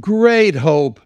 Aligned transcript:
great 0.00 0.54
hope, 0.54 0.98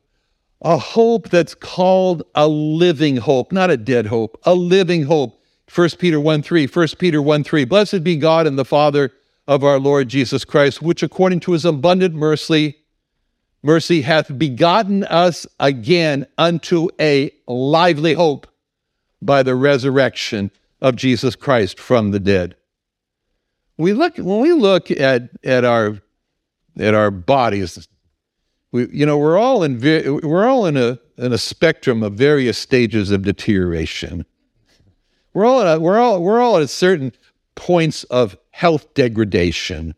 a 0.62 0.78
hope 0.78 1.30
that's 1.30 1.56
called 1.56 2.22
a 2.36 2.46
living 2.46 3.16
hope, 3.16 3.50
not 3.50 3.70
a 3.70 3.76
dead 3.76 4.06
hope, 4.06 4.38
a 4.44 4.54
living 4.54 5.06
hope. 5.06 5.42
1 5.74 5.90
Peter 5.98 6.20
1 6.20 6.42
3, 6.42 6.68
1 6.68 6.88
Peter 6.96 7.20
1 7.20 7.42
3. 7.42 7.64
Blessed 7.64 8.04
be 8.04 8.16
God 8.16 8.46
and 8.46 8.56
the 8.56 8.64
Father 8.64 9.10
of 9.48 9.64
our 9.64 9.80
Lord 9.80 10.06
Jesus 10.06 10.44
Christ, 10.44 10.80
which 10.80 11.02
according 11.02 11.40
to 11.40 11.52
his 11.52 11.64
abundant 11.64 12.14
mercy, 12.14 12.76
mercy 13.64 14.02
hath 14.02 14.38
begotten 14.38 15.02
us 15.04 15.46
again 15.58 16.26
unto 16.38 16.88
a 17.00 17.32
lively 17.48 18.12
hope 18.12 18.46
by 19.22 19.42
the 19.42 19.56
resurrection 19.56 20.50
of 20.80 20.96
Jesus 20.96 21.34
Christ 21.34 21.80
from 21.80 22.10
the 22.10 22.20
dead. 22.20 22.56
We 23.78 23.94
look 23.94 24.16
when 24.18 24.40
we 24.40 24.52
look 24.52 24.90
at 24.90 25.30
at 25.42 25.64
our 25.64 25.98
at 26.78 26.94
our 26.94 27.10
bodies, 27.10 27.88
we 28.70 28.88
you 28.90 29.06
know 29.06 29.18
we're 29.18 29.38
all 29.38 29.64
in 29.64 29.80
we're 29.80 30.46
all 30.46 30.66
in 30.66 30.76
a 30.76 30.98
in 31.16 31.32
a 31.32 31.38
spectrum 31.38 32.02
of 32.02 32.14
various 32.14 32.58
stages 32.58 33.10
of 33.10 33.22
deterioration. 33.22 34.26
We're 35.32 35.46
all 35.46 35.62
at 35.62 35.76
a, 35.76 35.80
we're 35.80 35.98
all 35.98 36.22
we're 36.22 36.40
all 36.40 36.58
at 36.58 36.70
certain 36.70 37.12
points 37.54 38.04
of 38.04 38.36
health 38.50 38.92
degradation. 38.94 39.94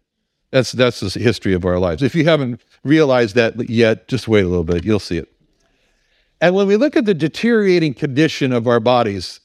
That's, 0.50 0.72
that's 0.72 1.00
the 1.00 1.20
history 1.20 1.52
of 1.52 1.64
our 1.64 1.78
lives. 1.78 2.02
If 2.02 2.14
you 2.14 2.24
haven't 2.24 2.62
realized 2.86 3.34
that 3.34 3.68
yet, 3.68 4.08
just 4.08 4.28
wait 4.28 4.44
a 4.44 4.48
little 4.48 4.64
bit, 4.64 4.84
you'll 4.84 4.98
see 4.98 5.18
it. 5.18 5.32
And 6.40 6.54
when 6.54 6.66
we 6.66 6.76
look 6.76 6.96
at 6.96 7.06
the 7.06 7.14
deteriorating 7.14 7.94
condition 7.94 8.52
of 8.52 8.66
our 8.66 8.80
bodies, 8.80 9.40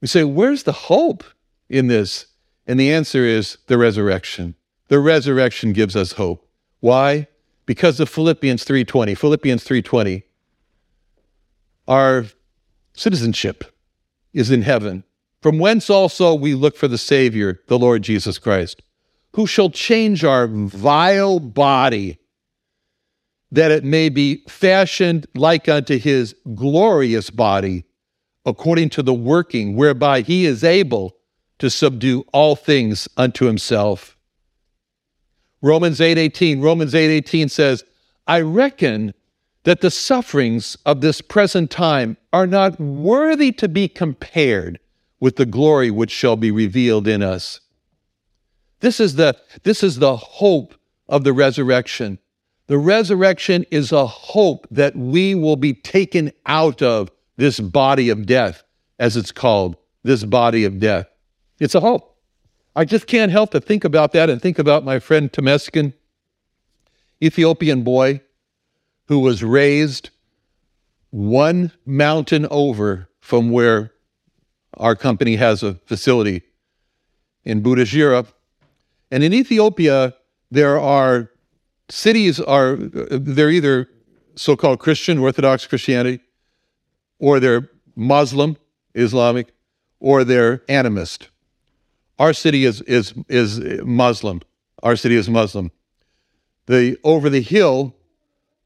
we 0.00 0.08
say, 0.08 0.24
where's 0.24 0.64
the 0.64 0.72
hope 0.72 1.24
in 1.68 1.86
this? 1.86 2.26
And 2.66 2.78
the 2.78 2.92
answer 2.92 3.24
is 3.24 3.58
the 3.66 3.78
resurrection. 3.78 4.54
The 4.88 5.00
resurrection 5.00 5.72
gives 5.72 5.96
us 5.96 6.12
hope. 6.12 6.46
Why? 6.80 7.28
Because 7.64 8.00
of 8.00 8.08
Philippians 8.08 8.64
3:20. 8.64 9.16
Philippians 9.16 9.64
3:20. 9.64 10.22
Our 11.88 12.26
citizenship 12.92 13.64
is 14.32 14.50
in 14.50 14.62
heaven 14.62 15.04
from 15.42 15.58
whence 15.58 15.90
also 15.90 16.34
we 16.34 16.54
look 16.54 16.76
for 16.76 16.86
the 16.86 16.96
Savior, 16.96 17.60
the 17.66 17.78
Lord 17.78 18.02
Jesus 18.02 18.38
Christ, 18.38 18.80
who 19.32 19.46
shall 19.46 19.70
change 19.70 20.24
our 20.24 20.46
vile 20.46 21.40
body, 21.40 22.18
that 23.52 23.70
it 23.70 23.84
may 23.84 24.08
be 24.08 24.42
fashioned 24.48 25.26
like 25.34 25.68
unto 25.68 25.98
his 25.98 26.34
glorious 26.54 27.30
body, 27.30 27.84
according 28.44 28.88
to 28.88 29.02
the 29.02 29.14
working 29.14 29.76
whereby 29.76 30.22
he 30.22 30.46
is 30.46 30.64
able 30.64 31.14
to 31.58 31.70
subdue 31.70 32.24
all 32.32 32.56
things 32.56 33.08
unto 33.16 33.44
himself. 33.44 34.16
Romans 35.60 36.00
8:18 36.00 36.60
Romans 36.60 36.92
8:18 36.92 37.48
says, 37.48 37.84
"I 38.26 38.40
reckon 38.40 39.14
that 39.64 39.80
the 39.80 39.90
sufferings 39.90 40.76
of 40.84 41.00
this 41.00 41.20
present 41.20 41.70
time 41.70 42.16
are 42.32 42.46
not 42.46 42.80
worthy 42.80 43.52
to 43.52 43.68
be 43.68 43.86
compared 43.86 44.80
with 45.20 45.36
the 45.36 45.46
glory 45.46 45.90
which 45.90 46.10
shall 46.10 46.36
be 46.36 46.50
revealed 46.50 47.06
in 47.06 47.22
us. 47.22 47.60
This 48.80 48.98
is 48.98 49.14
the, 49.14 49.36
this 49.62 49.84
is 49.84 50.00
the 50.00 50.16
hope 50.16 50.74
of 51.08 51.22
the 51.22 51.32
resurrection. 51.32 52.18
The 52.72 52.78
resurrection 52.78 53.66
is 53.70 53.92
a 53.92 54.06
hope 54.06 54.66
that 54.70 54.96
we 54.96 55.34
will 55.34 55.56
be 55.56 55.74
taken 55.74 56.32
out 56.46 56.80
of 56.80 57.10
this 57.36 57.60
body 57.60 58.08
of 58.08 58.24
death, 58.24 58.62
as 58.98 59.14
it's 59.14 59.30
called, 59.30 59.76
this 60.04 60.24
body 60.24 60.64
of 60.64 60.80
death. 60.80 61.06
It's 61.60 61.74
a 61.74 61.80
hope. 61.80 62.16
I 62.74 62.86
just 62.86 63.06
can't 63.06 63.30
help 63.30 63.50
but 63.50 63.66
think 63.66 63.84
about 63.84 64.12
that 64.12 64.30
and 64.30 64.40
think 64.40 64.58
about 64.58 64.86
my 64.86 65.00
friend 65.00 65.30
Temeskin, 65.30 65.92
Ethiopian 67.22 67.82
boy 67.82 68.22
who 69.06 69.18
was 69.18 69.44
raised 69.44 70.08
one 71.10 71.72
mountain 71.84 72.46
over 72.50 73.06
from 73.20 73.50
where 73.50 73.92
our 74.78 74.96
company 74.96 75.36
has 75.36 75.62
a 75.62 75.74
facility 75.84 76.40
in 77.44 77.62
Butajira. 77.62 78.26
And 79.10 79.22
in 79.22 79.34
Ethiopia, 79.34 80.14
there 80.50 80.80
are 80.80 81.28
cities 81.88 82.40
are 82.40 82.76
they're 82.76 83.50
either 83.50 83.88
so-called 84.36 84.78
Christian, 84.78 85.18
Orthodox 85.18 85.66
Christianity, 85.66 86.20
or 87.18 87.38
they're 87.40 87.68
Muslim, 87.94 88.56
Islamic, 88.94 89.52
or 90.00 90.24
they're 90.24 90.58
animist. 90.68 91.28
Our 92.18 92.32
city 92.32 92.64
is 92.64 92.80
is 92.82 93.14
is 93.28 93.60
Muslim. 93.84 94.42
Our 94.82 94.96
city 94.96 95.16
is 95.16 95.28
Muslim. 95.28 95.70
The 96.66 96.96
over 97.04 97.28
the 97.28 97.42
hill 97.42 97.94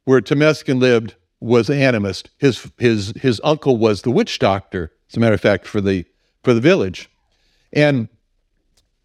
where 0.04 0.20
Temeskin 0.20 0.80
lived 0.80 1.14
was 1.40 1.68
animist. 1.68 2.28
His 2.38 2.70
his 2.78 3.12
his 3.16 3.40
uncle 3.42 3.76
was 3.76 4.02
the 4.02 4.10
witch 4.10 4.38
doctor 4.38 4.92
as 5.10 5.16
a 5.16 5.20
matter 5.20 5.34
of 5.34 5.40
fact, 5.40 5.66
for 5.66 5.80
the 5.80 6.04
for 6.42 6.54
the 6.54 6.60
village. 6.60 7.10
And 7.72 8.08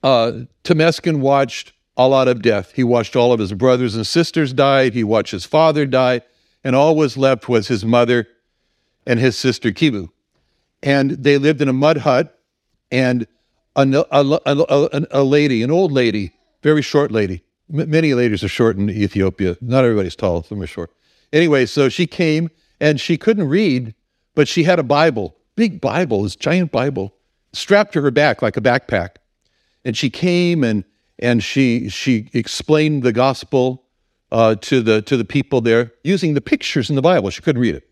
uh, 0.04 0.32
Temeskin 0.64 1.20
watched 1.20 1.74
a 1.98 2.08
lot 2.08 2.28
of 2.28 2.42
death. 2.42 2.72
He 2.74 2.84
watched 2.84 3.16
all 3.16 3.34
of 3.34 3.40
his 3.40 3.54
brothers 3.54 3.96
and 3.96 4.06
sisters 4.08 4.54
die. 4.54 4.90
He 4.90 5.04
watched 5.04 5.32
his 5.32 5.46
father 5.46 5.86
die, 5.86 6.22
and 6.64 6.76
all 6.76 6.96
was 6.96 7.18
left 7.18 7.50
was 7.50 7.68
his 7.68 7.84
mother 7.86 8.28
and 9.06 9.20
his 9.20 9.38
sister 9.38 9.72
Kibu. 9.72 10.10
And 10.84 11.12
they 11.12 11.38
lived 11.38 11.62
in 11.62 11.68
a 11.68 11.74
mud 11.74 11.98
hut, 11.98 12.40
and 12.92 13.28
a, 13.76 14.06
a, 14.12 14.40
a, 14.46 15.08
a 15.12 15.24
lady, 15.24 15.64
an 15.64 15.72
old 15.72 15.92
lady, 15.92 16.34
very 16.62 16.82
short 16.82 17.12
lady, 17.12 17.44
M- 17.74 17.90
many 17.90 18.14
ladies 18.14 18.44
are 18.44 18.50
short 18.50 18.78
in 18.78 18.90
Ethiopia. 18.90 19.58
Not 19.62 19.84
everybody's 19.84 20.16
tall, 20.16 20.44
some 20.44 20.62
are 20.62 20.68
short. 20.68 20.92
Anyway, 21.32 21.66
so 21.66 21.90
she 21.90 22.06
came 22.06 22.50
and 22.80 23.00
she 23.00 23.18
couldn't 23.18 23.48
read, 23.48 23.96
but 24.36 24.48
she 24.48 24.64
had 24.64 24.80
a 24.80 24.84
Bible, 24.84 25.36
big 25.56 25.80
Bible, 25.80 26.24
this 26.24 26.36
giant 26.36 26.72
Bible, 26.72 27.14
strapped 27.54 27.94
to 27.94 28.02
her 28.02 28.12
back 28.12 28.42
like 28.42 28.58
a 28.58 28.62
backpack. 28.62 29.16
And 29.86 29.96
she 29.96 30.10
came 30.10 30.64
and 30.64 30.84
and 31.22 31.44
she 31.44 31.90
she 31.90 32.30
explained 32.34 33.04
the 33.04 33.14
gospel 33.14 33.84
uh, 34.32 34.56
to 34.56 34.82
the 34.82 35.02
to 35.04 35.18
the 35.18 35.26
people 35.26 35.62
there 35.62 35.92
using 36.04 36.34
the 36.34 36.42
pictures 36.42 36.90
in 36.90 36.96
the 36.96 37.02
Bible. 37.02 37.30
She 37.30 37.42
couldn't 37.42 37.62
read 37.62 37.76
it. 37.76 37.88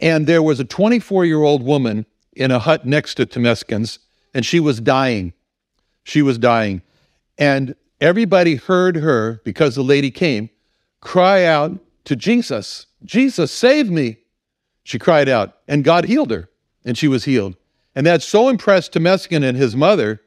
And 0.00 0.26
there 0.26 0.42
was 0.42 0.60
a 0.60 0.64
24 0.64 1.24
year 1.24 1.42
old 1.42 1.62
woman 1.62 2.06
in 2.34 2.50
a 2.50 2.58
hut 2.58 2.86
next 2.86 3.16
to 3.16 3.26
Temeskin's, 3.26 3.98
and 4.32 4.46
she 4.46 4.60
was 4.60 4.80
dying. 4.80 5.32
She 6.04 6.22
was 6.22 6.38
dying. 6.38 6.82
And 7.36 7.74
everybody 8.00 8.54
heard 8.54 8.96
her, 8.96 9.40
because 9.44 9.74
the 9.74 9.82
lady 9.82 10.10
came, 10.10 10.50
cry 11.00 11.44
out 11.44 11.78
to 12.04 12.16
Jesus, 12.16 12.86
Jesus, 13.04 13.52
save 13.52 13.90
me. 13.90 14.18
She 14.84 14.98
cried 14.98 15.28
out, 15.28 15.58
and 15.66 15.84
God 15.84 16.06
healed 16.06 16.30
her, 16.30 16.48
and 16.84 16.96
she 16.96 17.08
was 17.08 17.24
healed. 17.24 17.56
And 17.94 18.06
that 18.06 18.22
so 18.22 18.48
impressed 18.48 18.92
Temeskin 18.92 19.44
and 19.44 19.58
his 19.58 19.76
mother 19.76 20.22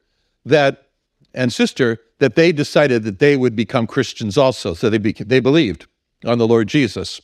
that 0.45 0.89
and 1.33 1.51
sister 1.51 1.99
that 2.21 2.35
they 2.35 2.51
decided 2.51 3.01
that 3.01 3.17
they 3.17 3.35
would 3.35 3.55
become 3.55 3.87
Christians 3.87 4.37
also. 4.37 4.75
So 4.75 4.91
they, 4.91 4.99
they 4.99 5.39
believed 5.39 5.87
on 6.23 6.37
the 6.37 6.47
Lord 6.47 6.67
Jesus. 6.67 7.19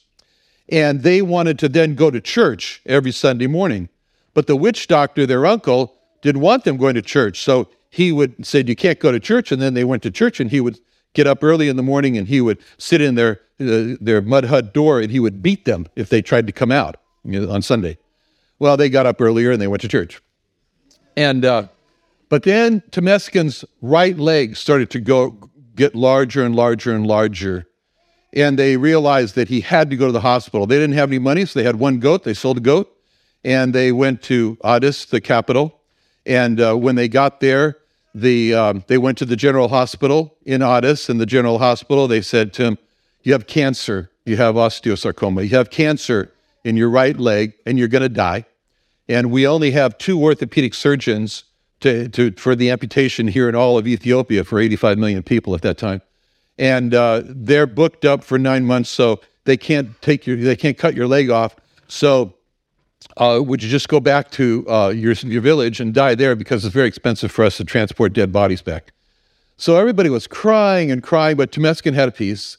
And 0.70 1.04
they 1.04 1.22
wanted 1.22 1.60
to 1.60 1.70
then 1.70 1.94
go 1.94 2.10
to 2.10 2.20
church 2.20 2.82
every 2.84 3.12
Sunday 3.12 3.46
morning. 3.46 3.90
But 4.34 4.48
the 4.48 4.56
witch 4.56 4.88
doctor, 4.88 5.28
their 5.28 5.46
uncle, 5.46 5.94
didn't 6.24 6.42
want 6.42 6.64
them 6.64 6.78
going 6.78 6.96
to 6.96 7.04
church. 7.04 7.44
So 7.44 7.70
he 7.92 8.12
would 8.12 8.44
say, 8.44 8.64
You 8.66 8.76
can't 8.76 9.00
go 9.00 9.12
to 9.12 9.20
church. 9.20 9.52
And 9.52 9.62
then 9.62 9.76
they 9.76 9.84
went 9.84 10.02
to 10.02 10.10
church, 10.10 10.40
and 10.40 10.50
he 10.50 10.60
would 10.62 10.80
get 11.14 11.28
up 11.28 11.44
early 11.44 11.70
in 11.70 11.76
the 11.76 11.84
morning 11.84 12.18
and 12.18 12.28
he 12.28 12.42
would 12.42 12.58
sit 12.80 13.00
in 13.00 13.14
their, 13.14 13.40
uh, 13.60 13.98
their 14.02 14.22
mud 14.24 14.46
hut 14.46 14.74
door 14.74 15.00
and 15.00 15.12
he 15.12 15.20
would 15.20 15.44
beat 15.44 15.66
them 15.66 15.86
if 15.96 16.10
they 16.10 16.24
tried 16.24 16.48
to 16.48 16.54
come 16.54 16.72
out 16.72 16.98
on 17.26 17.62
Sunday. 17.62 18.00
Well, 18.58 18.78
they 18.78 18.90
got 18.90 19.06
up 19.06 19.22
earlier 19.22 19.52
and 19.52 19.62
they 19.62 19.68
went 19.68 19.82
to 19.82 19.88
church. 19.88 20.22
And, 21.16 21.46
uh, 21.46 21.68
but 22.30 22.44
then 22.44 22.82
Temeskin's 22.92 23.66
right 23.82 24.18
leg 24.18 24.56
started 24.56 24.90
to 24.92 25.00
go 25.00 25.50
get 25.76 25.96
larger 25.96 26.44
and 26.44 26.56
larger 26.56 26.94
and 26.94 27.06
larger 27.06 27.68
and 28.34 28.60
they 28.60 28.78
realized 28.78 29.36
that 29.36 29.48
he 29.48 29.62
had 29.62 29.90
to 29.90 29.96
go 29.96 30.06
to 30.06 30.12
the 30.12 30.22
hospital. 30.22 30.68
They 30.68 30.78
didn't 30.78 30.96
have 30.96 31.10
any 31.10 31.20
money, 31.20 31.46
so 31.46 31.60
they 31.60 31.66
had 31.66 31.78
one 31.78 32.00
goat. 32.00 32.24
They 32.24 32.34
sold 32.34 32.58
a 32.58 32.62
goat, 32.62 32.96
and 33.44 33.74
they 33.74 33.92
went 33.92 34.22
to 34.24 34.58
Addis, 34.64 35.06
the 35.06 35.22
capital. 35.22 35.80
And 36.26 36.60
uh, 36.60 36.76
when 36.76 36.96
they 36.96 37.08
got 37.08 37.40
there, 37.40 37.78
the 38.14 38.54
um, 38.54 38.84
they 38.88 38.98
went 38.98 39.18
to 39.20 39.26
the 39.26 39.36
general 39.36 39.70
hospital 39.70 40.36
in 40.46 40.62
Addis. 40.62 41.10
In 41.10 41.18
the 41.18 41.26
general 41.26 41.60
hospital, 41.60 42.08
they 42.08 42.22
said 42.22 42.54
to 42.54 42.64
him, 42.64 42.78
"You 43.24 43.34
have 43.34 43.48
cancer. 43.48 44.12
You 44.26 44.38
have 44.38 44.56
osteosarcoma. 44.56 45.44
You 45.44 45.56
have 45.58 45.70
cancer 45.70 46.34
in 46.64 46.76
your 46.76 46.90
right 46.90 47.18
leg, 47.18 47.54
and 47.66 47.80
you're 47.80 47.88
going 47.88 48.02
to 48.02 48.10
die. 48.10 48.46
And 49.08 49.32
we 49.32 49.48
only 49.48 49.72
have 49.72 49.98
two 49.98 50.22
orthopedic 50.22 50.74
surgeons 50.74 51.46
to, 51.82 52.10
to, 52.10 52.32
for 52.32 52.56
the 52.56 52.70
amputation 52.70 53.28
here 53.28 53.48
in 53.48 53.56
all 53.56 53.78
of 53.78 53.88
Ethiopia 53.88 54.44
for 54.44 54.60
85 54.60 54.98
million 54.98 55.24
people 55.24 55.56
at 55.56 55.62
that 55.62 55.78
time." 55.78 56.02
and 56.58 56.94
uh, 56.94 57.22
they're 57.26 57.68
booked 57.68 58.06
up 58.06 58.24
for 58.24 58.40
nine 58.40 58.66
months, 58.66 58.90
so 58.90 59.20
they 59.46 59.58
can't 59.58 60.00
take 60.02 60.26
your 60.26 60.38
they 60.38 60.56
can't 60.56 60.78
cut 60.78 60.96
your 60.96 61.08
leg 61.08 61.30
off. 61.30 61.56
So 61.88 62.34
uh, 63.18 63.42
would 63.44 63.64
you 63.64 63.70
just 63.70 63.88
go 63.90 64.00
back 64.00 64.32
to 64.32 64.66
uh, 64.68 64.90
your 64.90 65.14
your 65.14 65.42
village 65.42 65.80
and 65.80 65.94
die 65.94 66.16
there 66.16 66.36
because 66.36 66.66
it's 66.66 66.74
very 66.74 66.88
expensive 66.88 67.32
for 67.32 67.46
us 67.46 67.58
to 67.58 67.64
transport 67.64 68.14
dead 68.14 68.32
bodies 68.32 68.62
back? 68.62 68.94
So 69.58 69.78
everybody 69.78 70.10
was 70.10 70.28
crying 70.28 70.92
and 70.92 71.02
crying, 71.02 71.36
but 71.38 71.52
Temeskin 71.52 71.94
had 71.94 72.10
a 72.10 72.12
peace. 72.12 72.58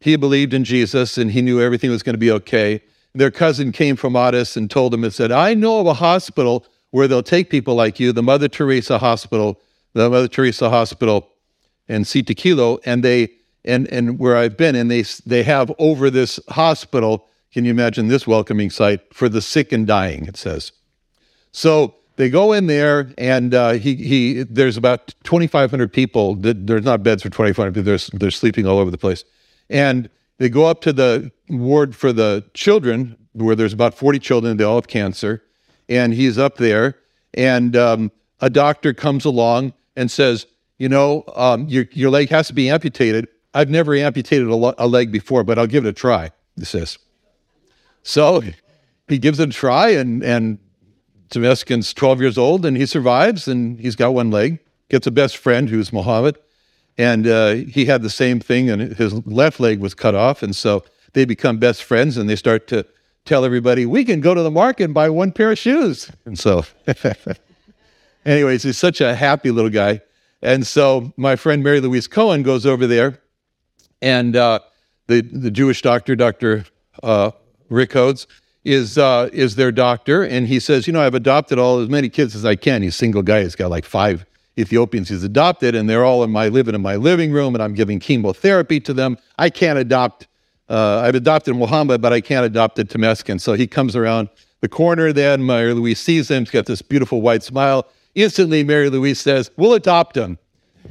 He 0.00 0.16
believed 0.16 0.52
in 0.52 0.64
Jesus 0.64 1.16
and 1.16 1.30
he 1.30 1.40
knew 1.40 1.60
everything 1.60 1.90
was 1.90 2.02
going 2.02 2.14
to 2.14 2.18
be 2.18 2.30
okay. 2.30 2.82
Their 3.14 3.30
cousin 3.30 3.72
came 3.72 3.96
from 3.96 4.14
Addis 4.14 4.56
and 4.58 4.70
told 4.70 4.92
him 4.92 5.02
and 5.02 5.12
said, 5.12 5.32
I 5.32 5.54
know 5.54 5.80
of 5.80 5.86
a 5.86 5.94
hospital 5.94 6.66
where 6.96 7.06
they'll 7.06 7.22
take 7.22 7.50
people 7.50 7.74
like 7.74 8.00
you, 8.00 8.10
the 8.10 8.22
Mother 8.22 8.48
Teresa 8.48 8.96
Hospital, 8.96 9.60
the 9.92 10.08
Mother 10.08 10.28
Teresa 10.28 10.70
Hospital 10.70 11.28
and 11.88 12.06
Sita 12.06 12.32
Kilo, 12.32 12.78
and 12.86 13.04
they 13.04 13.28
and 13.66 13.86
and 13.88 14.18
where 14.18 14.34
I've 14.34 14.56
been, 14.56 14.74
and 14.74 14.90
they 14.90 15.04
they 15.26 15.42
have 15.42 15.70
over 15.78 16.08
this 16.08 16.40
hospital. 16.48 17.28
Can 17.52 17.66
you 17.66 17.70
imagine 17.70 18.08
this 18.08 18.26
welcoming 18.26 18.70
sight 18.70 19.00
for 19.12 19.28
the 19.28 19.42
sick 19.42 19.72
and 19.72 19.86
dying? 19.86 20.24
It 20.24 20.38
says. 20.38 20.72
So 21.52 21.96
they 22.16 22.30
go 22.30 22.54
in 22.54 22.66
there, 22.66 23.12
and 23.18 23.52
uh, 23.52 23.72
he 23.72 23.96
he. 23.96 24.44
There's 24.44 24.78
about 24.78 25.14
2,500 25.24 25.92
people. 25.92 26.34
There's 26.36 26.86
not 26.86 27.02
beds 27.02 27.22
for 27.22 27.28
2,500 27.28 27.74
people. 27.74 27.84
They're 27.84 28.18
they're 28.18 28.30
sleeping 28.30 28.66
all 28.66 28.78
over 28.78 28.90
the 28.90 28.96
place, 28.96 29.22
and 29.68 30.08
they 30.38 30.48
go 30.48 30.64
up 30.64 30.80
to 30.80 30.94
the 30.94 31.30
ward 31.50 31.94
for 31.94 32.14
the 32.14 32.42
children, 32.54 33.18
where 33.34 33.54
there's 33.54 33.74
about 33.74 33.92
40 33.92 34.18
children. 34.18 34.56
They 34.56 34.64
all 34.64 34.76
have 34.76 34.88
cancer, 34.88 35.42
and 35.88 36.12
he's 36.12 36.38
up 36.38 36.56
there, 36.56 36.96
and 37.34 37.76
um, 37.76 38.12
a 38.40 38.50
doctor 38.50 38.92
comes 38.92 39.24
along 39.24 39.72
and 39.96 40.10
says, 40.10 40.46
you 40.78 40.88
know, 40.88 41.24
um, 41.34 41.68
your, 41.68 41.86
your 41.92 42.10
leg 42.10 42.28
has 42.30 42.48
to 42.48 42.52
be 42.52 42.68
amputated. 42.68 43.28
I've 43.54 43.70
never 43.70 43.94
amputated 43.94 44.48
a, 44.48 44.54
lo- 44.54 44.74
a, 44.76 44.86
leg 44.86 45.10
before, 45.10 45.42
but 45.42 45.58
I'll 45.58 45.66
give 45.66 45.86
it 45.86 45.88
a 45.88 45.92
try, 45.92 46.30
he 46.56 46.64
says. 46.64 46.98
So 48.02 48.42
he 49.08 49.18
gives 49.18 49.40
it 49.40 49.48
a 49.48 49.52
try, 49.52 49.90
and, 49.90 50.22
and 50.22 50.58
Temeskin's 51.30 51.94
12 51.94 52.20
years 52.20 52.38
old, 52.38 52.66
and 52.66 52.76
he 52.76 52.86
survives, 52.86 53.48
and 53.48 53.80
he's 53.80 53.96
got 53.96 54.12
one 54.12 54.30
leg, 54.30 54.58
gets 54.90 55.06
a 55.06 55.10
best 55.10 55.36
friend 55.38 55.68
who's 55.68 55.92
Mohammed, 55.92 56.38
and 56.98 57.26
uh, 57.26 57.54
he 57.54 57.86
had 57.86 58.02
the 58.02 58.10
same 58.10 58.40
thing, 58.40 58.70
and 58.70 58.94
his 58.96 59.14
left 59.26 59.60
leg 59.60 59.80
was 59.80 59.94
cut 59.94 60.14
off, 60.14 60.42
and 60.42 60.54
so 60.54 60.84
they 61.14 61.24
become 61.24 61.58
best 61.58 61.82
friends, 61.82 62.16
and 62.16 62.28
they 62.28 62.36
start 62.36 62.66
to 62.68 62.86
tell 63.26 63.44
everybody, 63.44 63.84
we 63.84 64.04
can 64.04 64.20
go 64.20 64.34
to 64.34 64.42
the 64.42 64.50
market 64.50 64.84
and 64.84 64.94
buy 64.94 65.10
one 65.10 65.32
pair 65.32 65.52
of 65.52 65.58
shoes. 65.58 66.10
And 66.24 66.38
so, 66.38 66.64
anyways, 68.24 68.62
he's 68.62 68.78
such 68.78 69.00
a 69.00 69.14
happy 69.14 69.50
little 69.50 69.70
guy. 69.70 70.00
And 70.42 70.66
so 70.66 71.12
my 71.16 71.36
friend 71.36 71.62
Mary 71.62 71.80
Louise 71.80 72.06
Cohen 72.06 72.42
goes 72.42 72.66
over 72.66 72.86
there, 72.86 73.20
and 74.00 74.36
uh, 74.36 74.60
the 75.06 75.22
the 75.22 75.50
Jewish 75.50 75.82
doctor, 75.82 76.14
Doctor 76.14 76.64
uh, 77.02 77.32
Rick 77.68 77.90
Hodes, 77.90 78.26
is 78.64 78.98
uh, 78.98 79.30
is 79.32 79.56
their 79.56 79.72
doctor, 79.72 80.22
and 80.22 80.46
he 80.46 80.60
says, 80.60 80.86
you 80.86 80.92
know, 80.92 81.00
I've 81.00 81.14
adopted 81.14 81.58
all 81.58 81.80
as 81.80 81.88
many 81.88 82.08
kids 82.08 82.36
as 82.36 82.44
I 82.44 82.54
can. 82.54 82.82
He's 82.82 82.94
a 82.94 82.98
single 82.98 83.22
guy. 83.22 83.42
He's 83.42 83.56
got 83.56 83.70
like 83.70 83.84
five 83.84 84.26
Ethiopians 84.58 85.08
he's 85.08 85.22
adopted, 85.22 85.74
and 85.74 85.88
they're 85.88 86.04
all 86.04 86.24
in 86.24 86.30
my 86.30 86.48
living 86.48 86.74
in 86.74 86.82
my 86.82 86.96
living 86.96 87.32
room, 87.32 87.54
and 87.54 87.62
I'm 87.62 87.74
giving 87.74 87.98
chemotherapy 87.98 88.80
to 88.80 88.94
them. 88.94 89.18
I 89.38 89.50
can't 89.50 89.78
adopt. 89.78 90.26
Uh, 90.68 91.00
I've 91.04 91.14
adopted 91.14 91.56
Muhammad, 91.56 92.02
but 92.02 92.12
I 92.12 92.20
can't 92.20 92.44
adopt 92.44 92.78
a 92.78 92.84
Temeskin. 92.84 93.40
So 93.40 93.52
he 93.52 93.66
comes 93.66 93.94
around 93.94 94.28
the 94.60 94.68
corner. 94.68 95.12
Then 95.12 95.46
Mary 95.46 95.72
Louise 95.72 96.00
sees 96.00 96.30
him. 96.30 96.44
He's 96.44 96.50
got 96.50 96.66
this 96.66 96.82
beautiful 96.82 97.20
white 97.20 97.42
smile. 97.42 97.86
Instantly, 98.14 98.64
Mary 98.64 98.90
Louise 98.90 99.20
says, 99.20 99.50
We'll 99.56 99.74
adopt 99.74 100.16
him. 100.16 100.38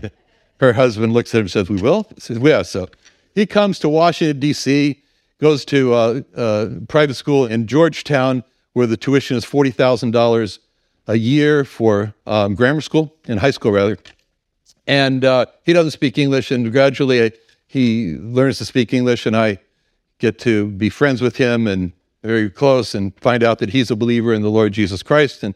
Her 0.59 0.73
husband 0.73 1.13
looks 1.13 1.33
at 1.33 1.39
him 1.39 1.43
and 1.43 1.51
says, 1.51 1.69
We 1.69 1.81
will? 1.81 2.07
He 2.15 2.21
says, 2.21 2.37
Yeah. 2.37 2.61
So 2.61 2.87
he 3.33 3.45
comes 3.45 3.79
to 3.79 3.89
Washington, 3.89 4.39
D.C., 4.39 5.01
goes 5.41 5.65
to 5.65 5.93
uh, 5.93 6.21
uh, 6.35 6.69
private 6.87 7.15
school 7.15 7.45
in 7.45 7.67
Georgetown, 7.67 8.43
where 8.73 8.87
the 8.87 8.95
tuition 8.95 9.35
is 9.35 9.45
$40,000 9.45 10.59
a 11.07 11.15
year 11.15 11.65
for 11.65 12.13
um, 12.25 12.55
grammar 12.55 12.81
school, 12.81 13.13
in 13.27 13.37
high 13.37 13.51
school 13.51 13.73
rather. 13.73 13.97
And 14.87 15.25
uh, 15.25 15.47
he 15.63 15.73
doesn't 15.73 15.91
speak 15.91 16.17
English, 16.17 16.51
and 16.51 16.71
gradually 16.71 17.33
he 17.67 18.15
learns 18.17 18.59
to 18.59 18.65
speak 18.65 18.93
English, 18.93 19.25
and 19.25 19.35
I 19.35 19.59
get 20.19 20.39
to 20.39 20.67
be 20.67 20.89
friends 20.89 21.21
with 21.21 21.35
him 21.37 21.67
and 21.67 21.91
very 22.23 22.49
close 22.49 22.95
and 22.95 23.13
find 23.19 23.43
out 23.43 23.59
that 23.59 23.69
he's 23.69 23.91
a 23.91 23.95
believer 23.95 24.33
in 24.33 24.41
the 24.41 24.49
Lord 24.49 24.73
Jesus 24.73 25.03
Christ. 25.03 25.43
And 25.43 25.53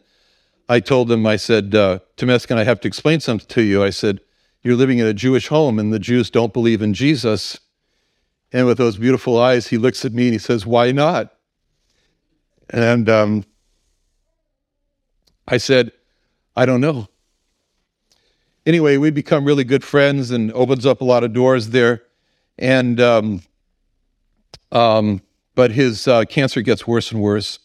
I 0.68 0.80
told 0.80 1.10
him, 1.10 1.26
I 1.26 1.36
said, 1.36 1.74
uh, 1.74 1.98
Temeskin, 2.16 2.56
I 2.56 2.64
have 2.64 2.80
to 2.80 2.88
explain 2.88 3.20
something 3.20 3.48
to 3.48 3.62
you. 3.62 3.82
I 3.82 3.90
said, 3.90 4.20
You're 4.62 4.76
living 4.76 4.98
in 4.98 5.06
a 5.06 5.14
Jewish 5.14 5.48
home 5.48 5.78
and 5.78 5.92
the 5.92 5.98
Jews 5.98 6.30
don't 6.30 6.52
believe 6.52 6.82
in 6.82 6.94
Jesus. 6.94 7.58
And 8.52 8.66
with 8.66 8.78
those 8.78 8.96
beautiful 8.96 9.38
eyes, 9.38 9.68
he 9.68 9.78
looks 9.78 10.04
at 10.04 10.12
me 10.12 10.24
and 10.24 10.32
he 10.32 10.38
says, 10.38 10.66
Why 10.66 10.92
not? 10.92 11.34
And 12.68 13.08
um, 13.08 13.44
I 15.48 15.56
said, 15.56 15.92
I 16.54 16.66
don't 16.66 16.80
know. 16.80 17.08
Anyway, 18.66 18.96
we 18.96 19.10
become 19.10 19.44
really 19.44 19.64
good 19.64 19.82
friends 19.82 20.30
and 20.30 20.52
opens 20.52 20.86
up 20.86 21.00
a 21.00 21.04
lot 21.04 21.24
of 21.24 21.32
doors 21.32 21.70
there. 21.70 22.02
And, 22.58 23.00
um, 23.00 23.42
um, 24.72 25.22
but 25.54 25.70
his 25.70 26.06
uh, 26.08 26.24
cancer 26.24 26.62
gets 26.62 26.86
worse 26.86 27.12
and 27.12 27.20
worse 27.20 27.58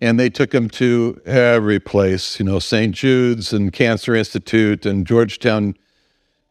and 0.00 0.18
they 0.18 0.30
took 0.30 0.54
him 0.54 0.68
to 0.70 1.20
every 1.26 1.78
place, 1.78 2.38
you 2.38 2.44
know, 2.44 2.58
St. 2.58 2.94
Jude's 2.94 3.52
and 3.52 3.72
Cancer 3.72 4.14
Institute 4.14 4.86
and 4.86 5.06
Georgetown 5.06 5.76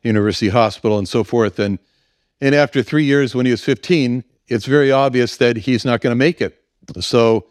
University 0.03 0.49
Hospital 0.49 0.97
and 0.99 1.07
so 1.07 1.23
forth. 1.23 1.57
And, 1.57 1.79
and 2.39 2.53
after 2.53 2.83
three 2.83 3.05
years, 3.05 3.33
when 3.33 3.45
he 3.45 3.51
was 3.51 3.63
15, 3.63 4.23
it's 4.47 4.65
very 4.65 4.91
obvious 4.91 5.37
that 5.37 5.57
he's 5.57 5.83
not 5.83 6.01
going 6.01 6.11
to 6.11 6.15
make 6.15 6.41
it. 6.41 6.61
So 6.99 7.47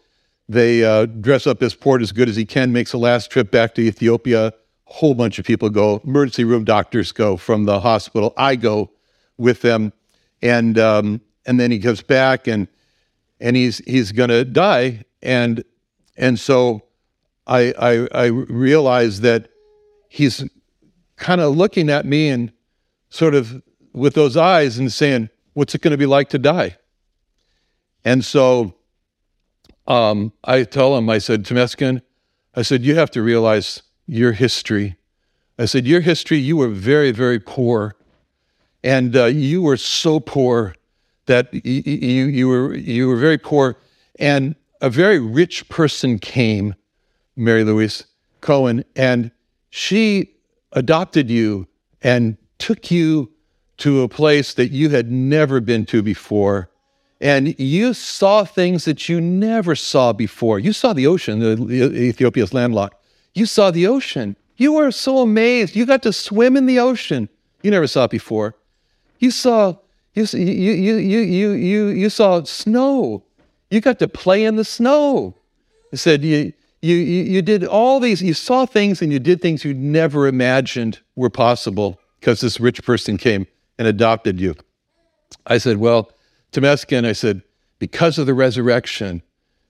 they 0.48 0.84
uh, 0.84 1.06
dress 1.06 1.46
up 1.46 1.60
his 1.60 1.74
port 1.74 2.00
as 2.00 2.12
good 2.12 2.28
as 2.28 2.36
he 2.36 2.44
can, 2.44 2.72
makes 2.72 2.92
a 2.92 2.98
last 2.98 3.30
trip 3.30 3.50
back 3.50 3.74
to 3.74 3.82
Ethiopia. 3.82 4.46
A 4.46 4.52
whole 4.86 5.14
bunch 5.14 5.38
of 5.38 5.44
people 5.44 5.68
go. 5.68 6.00
Emergency 6.04 6.44
room 6.44 6.64
doctors 6.64 7.12
go 7.12 7.36
from 7.36 7.64
the 7.64 7.80
hospital. 7.80 8.32
I 8.36 8.56
go 8.56 8.90
with 9.36 9.60
them, 9.60 9.92
and 10.42 10.78
um, 10.78 11.20
and 11.46 11.58
then 11.58 11.70
he 11.70 11.78
comes 11.78 12.02
back 12.02 12.46
and 12.46 12.68
and 13.40 13.56
he's 13.56 13.78
he's 13.78 14.12
going 14.12 14.30
to 14.30 14.44
die, 14.44 15.04
and 15.22 15.64
and 16.16 16.38
so 16.38 16.82
I 17.46 17.72
I, 17.78 18.24
I 18.24 18.26
realize 18.26 19.20
that 19.20 19.48
he's 20.08 20.44
kind 21.16 21.40
of 21.40 21.56
looking 21.56 21.90
at 21.90 22.06
me 22.06 22.28
and 22.28 22.52
sort 23.10 23.34
of 23.34 23.62
with 23.92 24.14
those 24.14 24.36
eyes 24.36 24.78
and 24.78 24.92
saying, 24.92 25.30
"What's 25.54 25.74
it 25.74 25.80
going 25.80 25.92
to 25.92 25.98
be 25.98 26.06
like 26.06 26.28
to 26.30 26.38
die?" 26.38 26.76
And 28.04 28.24
so 28.24 28.74
um, 29.88 30.32
I 30.44 30.64
tell 30.64 30.96
him, 30.96 31.08
I 31.08 31.18
said, 31.18 31.44
Temeskin, 31.44 32.02
I 32.54 32.62
said, 32.62 32.84
you 32.84 32.94
have 32.96 33.10
to 33.12 33.22
realize 33.22 33.82
your 34.06 34.32
history. 34.32 34.96
I 35.58 35.64
said, 35.64 35.86
your 35.86 36.02
history, 36.02 36.36
you 36.38 36.56
were 36.58 36.68
very, 36.68 37.10
very 37.10 37.40
poor. 37.40 37.96
And 38.84 39.16
uh, 39.16 39.24
you 39.24 39.62
were 39.62 39.78
so 39.78 40.20
poor 40.20 40.74
that 41.28 41.48
you, 41.52 42.26
you, 42.26 42.48
were, 42.48 42.74
you 42.74 43.08
were 43.08 43.16
very 43.16 43.38
poor. 43.38 43.78
And 44.18 44.54
a 44.80 44.90
very 44.90 45.18
rich 45.18 45.68
person 45.68 46.18
came, 46.18 46.74
Mary 47.36 47.64
Louise 47.64 48.04
Cohen, 48.40 48.84
and 48.96 49.30
she 49.70 50.34
adopted 50.72 51.30
you 51.30 51.66
and 52.02 52.36
took 52.58 52.90
you 52.90 53.30
to 53.78 54.02
a 54.02 54.08
place 54.08 54.54
that 54.54 54.72
you 54.72 54.90
had 54.90 55.10
never 55.10 55.60
been 55.60 55.86
to 55.86 56.02
before 56.02 56.68
and 57.20 57.58
you 57.58 57.94
saw 57.94 58.44
things 58.44 58.84
that 58.84 59.08
you 59.08 59.20
never 59.20 59.74
saw 59.74 60.12
before. 60.12 60.58
You 60.58 60.72
saw 60.72 60.92
the 60.92 61.06
ocean, 61.06 61.42
Ethiopia's 61.70 62.54
landlocked. 62.54 62.96
You 63.34 63.46
saw 63.46 63.70
the 63.70 63.86
ocean. 63.86 64.36
You 64.56 64.74
were 64.74 64.90
so 64.90 65.18
amazed. 65.18 65.74
You 65.74 65.84
got 65.84 66.02
to 66.04 66.12
swim 66.12 66.56
in 66.56 66.66
the 66.66 66.78
ocean. 66.78 67.28
You 67.62 67.70
never 67.70 67.86
saw 67.86 68.04
it 68.04 68.10
before. 68.10 68.54
You 69.18 69.30
saw 69.30 69.76
you 70.34 70.72
you 70.72 70.94
you 70.94 71.18
you 71.18 71.50
you 71.50 71.86
you, 71.88 72.10
saw 72.10 72.42
snow. 72.44 73.24
You 73.70 73.80
got 73.80 73.98
to 73.98 74.08
play 74.08 74.44
in 74.44 74.56
the 74.56 74.64
snow. 74.64 75.34
He 75.90 75.96
said 75.96 76.24
you 76.24 76.52
you 76.82 76.96
you 76.96 77.42
did 77.42 77.64
all 77.64 78.00
these. 78.00 78.22
You 78.22 78.34
saw 78.34 78.66
things 78.66 79.02
and 79.02 79.12
you 79.12 79.18
did 79.18 79.40
things 79.40 79.64
you 79.64 79.74
never 79.74 80.26
imagined 80.26 81.00
were 81.16 81.30
possible 81.30 82.00
because 82.20 82.40
this 82.40 82.60
rich 82.60 82.82
person 82.84 83.16
came 83.16 83.46
and 83.78 83.86
adopted 83.86 84.40
you. 84.40 84.54
I 85.46 85.58
said, 85.58 85.76
well 85.76 86.10
Temeskin, 86.52 87.04
I 87.04 87.12
said, 87.12 87.42
because 87.78 88.18
of 88.18 88.26
the 88.26 88.34
resurrection, 88.34 89.22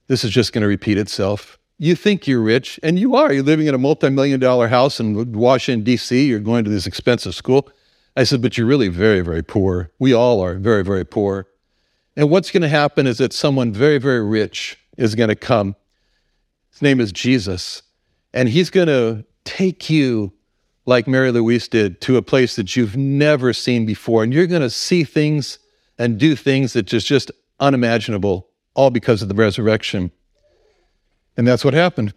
this 0.07 0.23
is 0.23 0.31
just 0.31 0.53
going 0.53 0.61
to 0.61 0.67
repeat 0.67 0.97
itself. 0.97 1.57
You 1.77 1.95
think 1.95 2.27
you're 2.27 2.41
rich, 2.41 2.79
and 2.83 2.99
you 2.99 3.15
are. 3.15 3.31
You're 3.31 3.43
living 3.43 3.67
in 3.67 3.75
a 3.75 3.77
multi 3.77 4.09
million 4.09 4.39
dollar 4.39 4.67
house 4.67 4.99
in 4.99 5.33
Washington, 5.33 5.83
D.C., 5.83 6.25
you're 6.25 6.39
going 6.39 6.63
to 6.65 6.69
this 6.69 6.87
expensive 6.87 7.35
school. 7.35 7.69
I 8.19 8.23
said, 8.23 8.41
but 8.41 8.57
you're 8.57 8.67
really 8.67 8.89
very, 8.89 9.21
very 9.21 9.41
poor. 9.41 9.91
We 9.97 10.13
all 10.13 10.41
are 10.43 10.55
very, 10.55 10.83
very 10.83 11.05
poor. 11.05 11.47
And 12.17 12.29
what's 12.29 12.51
going 12.51 12.63
to 12.63 12.67
happen 12.67 13.07
is 13.07 13.19
that 13.19 13.31
someone 13.31 13.71
very, 13.71 13.97
very 13.97 14.21
rich 14.21 14.77
is 14.97 15.15
going 15.15 15.29
to 15.29 15.37
come. 15.37 15.77
His 16.69 16.81
name 16.81 16.99
is 16.99 17.13
Jesus. 17.13 17.81
And 18.33 18.49
he's 18.49 18.69
going 18.69 18.89
to 18.89 19.23
take 19.45 19.89
you, 19.89 20.33
like 20.85 21.07
Mary 21.07 21.31
Louise 21.31 21.69
did, 21.69 22.01
to 22.01 22.17
a 22.17 22.21
place 22.21 22.57
that 22.57 22.75
you've 22.75 22.97
never 22.97 23.53
seen 23.53 23.85
before. 23.85 24.21
And 24.21 24.33
you're 24.33 24.47
going 24.47 24.63
to 24.63 24.69
see 24.69 25.05
things 25.05 25.57
and 25.97 26.17
do 26.17 26.35
things 26.35 26.73
that 26.73 26.91
is 26.91 27.05
just 27.05 27.31
unimaginable, 27.61 28.49
all 28.73 28.89
because 28.89 29.21
of 29.21 29.29
the 29.29 29.33
resurrection. 29.33 30.11
And 31.37 31.47
that's 31.47 31.63
what 31.63 31.73
happened 31.73 32.13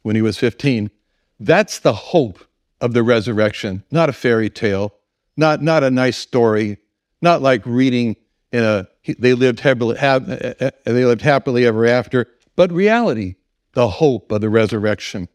when 0.00 0.16
he 0.16 0.22
was 0.22 0.38
15. 0.38 0.90
That's 1.38 1.78
the 1.78 1.92
hope 1.92 2.38
of 2.80 2.94
the 2.94 3.02
resurrection, 3.02 3.84
not 3.90 4.08
a 4.08 4.14
fairy 4.14 4.48
tale, 4.48 4.94
not, 5.36 5.62
not 5.62 5.84
a 5.84 5.90
nice 5.90 6.16
story, 6.16 6.78
not 7.20 7.42
like 7.42 7.62
reading 7.64 8.16
in 8.52 8.62
a 8.62 8.88
they 9.18 9.34
lived 9.34 9.60
happily, 9.60 9.96
they 9.96 11.04
lived 11.04 11.22
happily 11.22 11.66
ever 11.66 11.86
after, 11.86 12.26
but 12.56 12.72
reality, 12.72 13.36
the 13.74 13.88
hope 13.88 14.32
of 14.32 14.40
the 14.40 14.48
resurrection. 14.48 15.28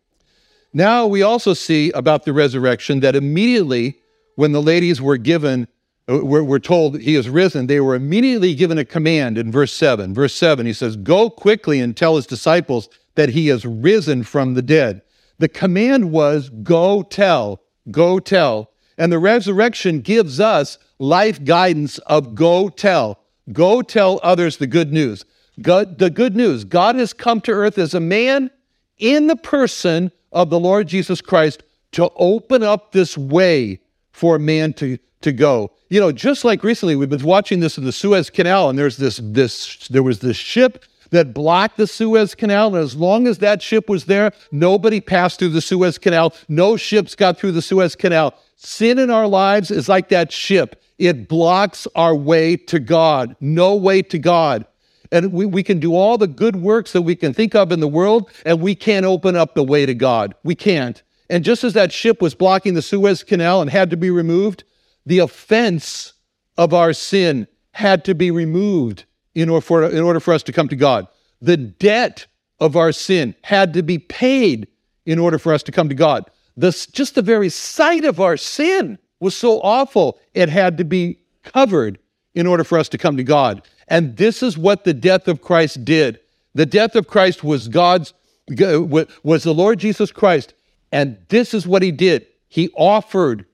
Now 0.74 1.08
we 1.08 1.22
also 1.22 1.54
see 1.54 1.92
about 1.92 2.26
the 2.26 2.34
resurrection 2.34 3.00
that 3.02 3.16
immediately 3.16 4.00
when 4.36 4.52
the 4.52 4.62
ladies 4.62 5.02
were 5.02 5.18
given 5.18 5.68
uh, 6.10 6.20
we're, 6.24 6.44
we're 6.44 6.60
told 6.60 7.00
he 7.00 7.16
is 7.16 7.30
risen, 7.30 7.68
they 7.68 7.80
were 7.80 7.96
immediately 7.96 8.56
given 8.56 8.78
a 8.78 8.86
command 8.86 9.38
in 9.38 9.52
verse 9.52 9.74
7. 9.74 10.14
Verse 10.14 10.34
7, 10.34 10.66
he 10.66 10.74
says, 10.74 10.96
Go 10.96 11.30
quickly 11.30 11.80
and 11.80 11.96
tell 11.96 12.16
his 12.16 12.26
disciples 12.26 12.90
that 13.16 13.30
he 13.30 13.50
is 13.50 13.66
risen 13.66 14.24
from 14.24 14.54
the 14.54 14.62
dead. 14.62 15.02
The 15.38 15.50
command 15.50 16.12
was, 16.12 16.50
Go 16.50 17.04
tell, 17.04 17.62
go 17.92 18.20
tell. 18.20 18.71
And 19.02 19.12
the 19.12 19.18
resurrection 19.18 20.02
gives 20.02 20.40
us 20.40 20.78
life 21.00 21.44
guidance 21.44 21.98
of 21.98 22.36
go 22.36 22.70
tell. 22.70 23.18
Go 23.52 23.82
tell 23.82 24.20
others 24.22 24.58
the 24.58 24.68
good 24.68 24.94
news. 24.94 25.26
God, 25.60 25.98
the 25.98 26.12
good 26.12 26.36
news 26.36 26.66
God 26.66 26.96
has 26.98 27.12
come 27.12 27.42
to 27.42 27.52
earth 27.52 27.80
as 27.80 27.96
a 27.96 28.00
man 28.00 28.52
in 29.00 29.26
the 29.26 29.36
person 29.36 30.12
of 30.32 30.52
the 30.52 30.60
Lord 30.60 30.88
Jesus 30.88 31.20
Christ 31.20 31.64
to 31.94 32.12
open 32.16 32.62
up 32.62 32.92
this 32.92 33.18
way 33.18 33.80
for 34.12 34.38
man 34.38 34.72
to, 34.74 35.00
to 35.22 35.32
go. 35.32 35.72
You 35.90 36.00
know, 36.00 36.12
just 36.12 36.46
like 36.46 36.64
recently, 36.64 36.96
we've 36.96 37.10
been 37.10 37.24
watching 37.24 37.60
this 37.60 37.80
in 37.80 37.86
the 37.86 37.92
Suez 37.92 38.30
Canal, 38.30 38.70
and 38.70 38.78
there's 38.78 38.98
this, 38.98 39.20
this, 39.24 39.88
there 39.88 40.04
was 40.04 40.20
this 40.20 40.38
ship 40.38 40.86
that 41.12 41.34
blocked 41.34 41.78
the 41.78 41.88
Suez 41.88 42.34
Canal. 42.36 42.76
And 42.76 42.84
as 42.84 42.96
long 42.96 43.28
as 43.28 43.38
that 43.38 43.62
ship 43.62 43.90
was 43.90 44.06
there, 44.06 44.32
nobody 44.52 45.00
passed 45.00 45.40
through 45.40 45.50
the 45.50 45.62
Suez 45.62 45.98
Canal. 45.98 46.34
No 46.50 46.76
ships 46.76 47.16
got 47.16 47.38
through 47.38 47.52
the 47.52 47.62
Suez 47.62 47.96
Canal. 47.96 48.34
Sin 48.56 48.98
in 48.98 49.12
our 49.12 49.28
lives 49.28 49.72
is 49.72 49.88
like 49.88 50.10
that 50.10 50.32
ship. 50.32 50.82
It 50.98 51.28
blocks 51.28 51.88
our 51.96 52.16
way 52.16 52.56
to 52.58 52.80
God. 52.80 53.36
No 53.40 53.76
way 53.76 54.02
to 54.04 54.20
God. 54.20 54.66
And 55.12 55.34
we, 55.34 55.46
we 55.46 55.64
can 55.64 55.80
do 55.80 55.96
all 55.96 56.18
the 56.18 56.28
good 56.28 56.56
works 56.56 56.94
that 56.94 57.02
we 57.02 57.16
can 57.16 57.34
think 57.34 57.54
of 57.54 57.72
in 57.72 57.82
the 57.82 57.88
world, 57.88 58.30
and 58.46 58.62
we 58.62 58.76
can't 58.76 59.06
open 59.06 59.36
up 59.36 59.56
the 59.56 59.64
way 59.64 59.86
to 59.86 59.94
God. 59.94 60.36
We 60.44 60.56
can't. 60.56 61.02
And 61.30 61.44
just 61.44 61.64
as 61.64 61.74
that 61.74 61.92
ship 61.92 62.22
was 62.22 62.36
blocking 62.36 62.76
the 62.76 62.82
Suez 62.82 63.24
Canal 63.24 63.62
and 63.62 63.70
had 63.70 63.90
to 63.90 63.98
be 63.98 64.10
removed, 64.10 64.64
the 65.06 65.20
offense 65.20 66.14
of 66.58 66.74
our 66.74 66.94
sin 66.94 67.48
had 67.74 68.06
to 68.06 68.16
be 68.16 68.32
removed 68.32 69.06
in 69.36 69.50
order 69.50 69.66
for, 69.66 69.84
in 69.84 70.00
order 70.00 70.20
for 70.20 70.34
us 70.34 70.44
to 70.44 70.52
come 70.52 70.68
to 70.68 70.76
God. 70.76 71.08
The 71.42 71.58
debt 71.58 72.28
of 72.60 72.76
our 72.76 72.92
sin 72.92 73.36
had 73.44 73.74
to 73.74 73.84
be 73.84 73.98
paid 73.98 74.68
in 75.06 75.20
order 75.20 75.40
for 75.40 75.54
us 75.54 75.64
to 75.64 75.72
come 75.72 75.90
to 75.90 75.96
God. 75.96 76.30
The, 76.58 76.72
just 76.92 77.16
the 77.16 77.22
very 77.22 77.50
sight 77.50 78.06
of 78.06 78.20
our 78.20 78.38
sin 78.38 79.00
was 79.20 79.36
so 79.36 79.62
awful, 79.62 80.20
it 80.34 80.50
had 80.50 80.78
to 80.78 80.84
be 80.84 81.20
covered 81.44 82.00
in 82.34 82.48
order 82.48 82.64
for 82.64 82.78
us 82.78 82.90
to 82.90 82.98
come 82.98 83.18
to 83.18 83.24
God. 83.24 83.68
And 83.88 84.18
this 84.18 84.42
is 84.42 84.58
what 84.58 84.84
the 84.84 84.94
death 84.94 85.28
of 85.28 85.42
Christ 85.42 85.84
did. 85.86 86.20
The 86.54 86.66
death 86.66 86.96
of 86.96 87.08
Christ 87.08 87.44
was 87.44 87.68
God's, 87.68 88.14
was 88.48 89.44
the 89.44 89.54
Lord 89.54 89.80
Jesus 89.80 90.12
Christ. 90.12 90.54
And 90.92 91.18
this 91.30 91.54
is 91.54 91.66
what 91.66 91.82
he 91.82 91.92
did. 91.92 92.28
He 92.48 92.70
offered 92.76 93.46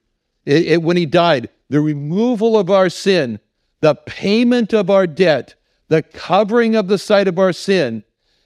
it, 0.46 0.66
it, 0.66 0.82
when 0.82 0.98
he 0.98 1.06
died, 1.06 1.50
the 1.70 1.82
removal 1.82 2.58
of 2.58 2.70
our 2.70 2.90
sin, 2.90 3.40
the 3.82 3.96
payment 3.96 4.74
of 4.74 4.90
our 4.90 5.06
debt, 5.06 5.56
the 5.90 6.04
covering 6.04 6.76
of 6.76 6.88
the 6.88 6.98
sight 6.98 7.28
of 7.28 7.40
our 7.40 7.54
sin, 7.54 8.04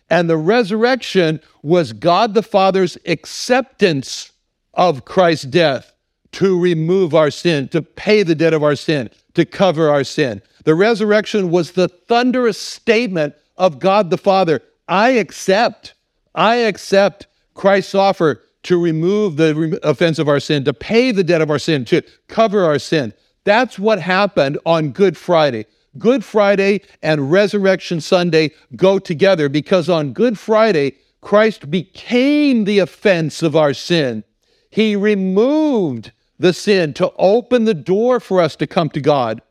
and 0.10 0.30
the 0.30 0.38
resurrection 0.38 1.40
was 1.64 1.94
God 1.94 2.34
the 2.34 2.44
Father's 2.44 2.98
acceptance 3.06 4.32
of 4.74 5.06
Christ's 5.06 5.46
death 5.46 5.94
to 6.34 6.60
remove 6.60 7.14
our 7.14 7.32
sin, 7.32 7.68
to 7.70 7.82
pay 7.82 8.24
the 8.24 8.36
debt 8.36 8.54
of 8.54 8.64
our 8.64 8.76
sin, 8.76 9.10
to 9.34 9.46
cover 9.46 9.90
our 9.90 10.04
sin. 10.04 10.42
The 10.64 10.76
resurrection 10.76 11.50
was 11.50 11.72
the 11.72 11.88
thunderous 11.88 12.60
statement 12.60 13.36
of 13.58 13.80
God 13.80 14.10
the 14.10 14.18
Father 14.18 14.62
I 14.88 15.12
accept, 15.12 15.94
I 16.36 16.56
accept 16.56 17.28
Christ's 17.54 17.96
offer 17.96 18.42
to 18.64 18.82
remove 18.82 19.38
the 19.38 19.80
offense 19.84 20.20
of 20.20 20.28
our 20.28 20.40
sin, 20.40 20.64
to 20.66 20.74
pay 20.74 21.12
the 21.12 21.24
debt 21.24 21.42
of 21.42 21.50
our 21.50 21.60
sin, 21.60 21.86
to 21.86 22.02
cover 22.28 22.64
our 22.64 22.80
sin. 22.80 23.14
That's 23.44 23.80
what 23.80 24.00
happened 24.00 24.60
on 24.66 24.92
Good 24.92 25.18
Friday. 25.18 25.66
Good 25.98 26.24
Friday 26.24 26.82
and 27.02 27.32
Resurrection 27.32 28.00
Sunday 28.00 28.52
go 28.76 28.98
together 28.98 29.50
because 29.50 29.90
on 29.90 30.14
Good 30.14 30.40
Friday, 30.40 30.96
Christ 31.20 31.70
became 31.70 32.64
the 32.64 32.80
offense 32.80 33.44
of 33.44 33.56
our 33.56 33.74
sin. 33.74 34.24
He 34.70 34.96
removed 34.96 36.12
the 36.40 36.54
sin 36.54 36.94
to 36.94 37.12
open 37.18 37.66
the 37.66 37.74
door 37.74 38.20
for 38.20 38.42
us 38.42 38.56
to 38.58 38.68
come 38.68 38.90
to 38.90 39.02
God. 39.02 39.42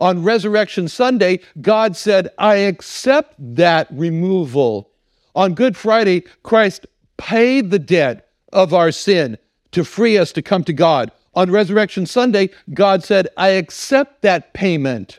On 0.00 0.22
Resurrection 0.22 0.88
Sunday, 0.88 1.40
God 1.60 1.96
said, 1.96 2.30
I 2.38 2.56
accept 2.56 3.34
that 3.38 3.88
removal. 3.90 4.90
On 5.34 5.54
Good 5.54 5.76
Friday, 5.76 6.22
Christ 6.44 6.86
paid 7.16 7.70
the 7.70 7.80
debt 7.80 8.28
of 8.52 8.72
our 8.72 8.92
sin 8.92 9.36
to 9.72 9.84
free 9.84 10.16
us 10.16 10.32
to 10.32 10.42
come 10.42 10.62
to 10.64 10.72
God. 10.72 11.10
On 11.34 11.50
Resurrection 11.50 12.06
Sunday, 12.06 12.50
God 12.72 13.04
said, 13.04 13.28
I 13.36 13.48
accept 13.48 14.22
that 14.22 14.54
payment. 14.54 15.18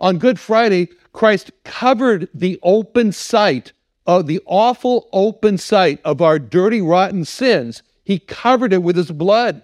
On 0.00 0.18
Good 0.18 0.38
Friday, 0.38 0.88
Christ 1.12 1.50
covered 1.64 2.28
the 2.32 2.58
open 2.62 3.12
sight 3.12 3.72
of 4.06 4.26
the 4.26 4.40
awful 4.46 5.08
open 5.12 5.58
sight 5.58 6.00
of 6.04 6.22
our 6.22 6.38
dirty, 6.38 6.80
rotten 6.80 7.24
sins. 7.24 7.82
He 8.04 8.18
covered 8.18 8.72
it 8.72 8.82
with 8.82 8.96
his 8.96 9.10
blood. 9.10 9.62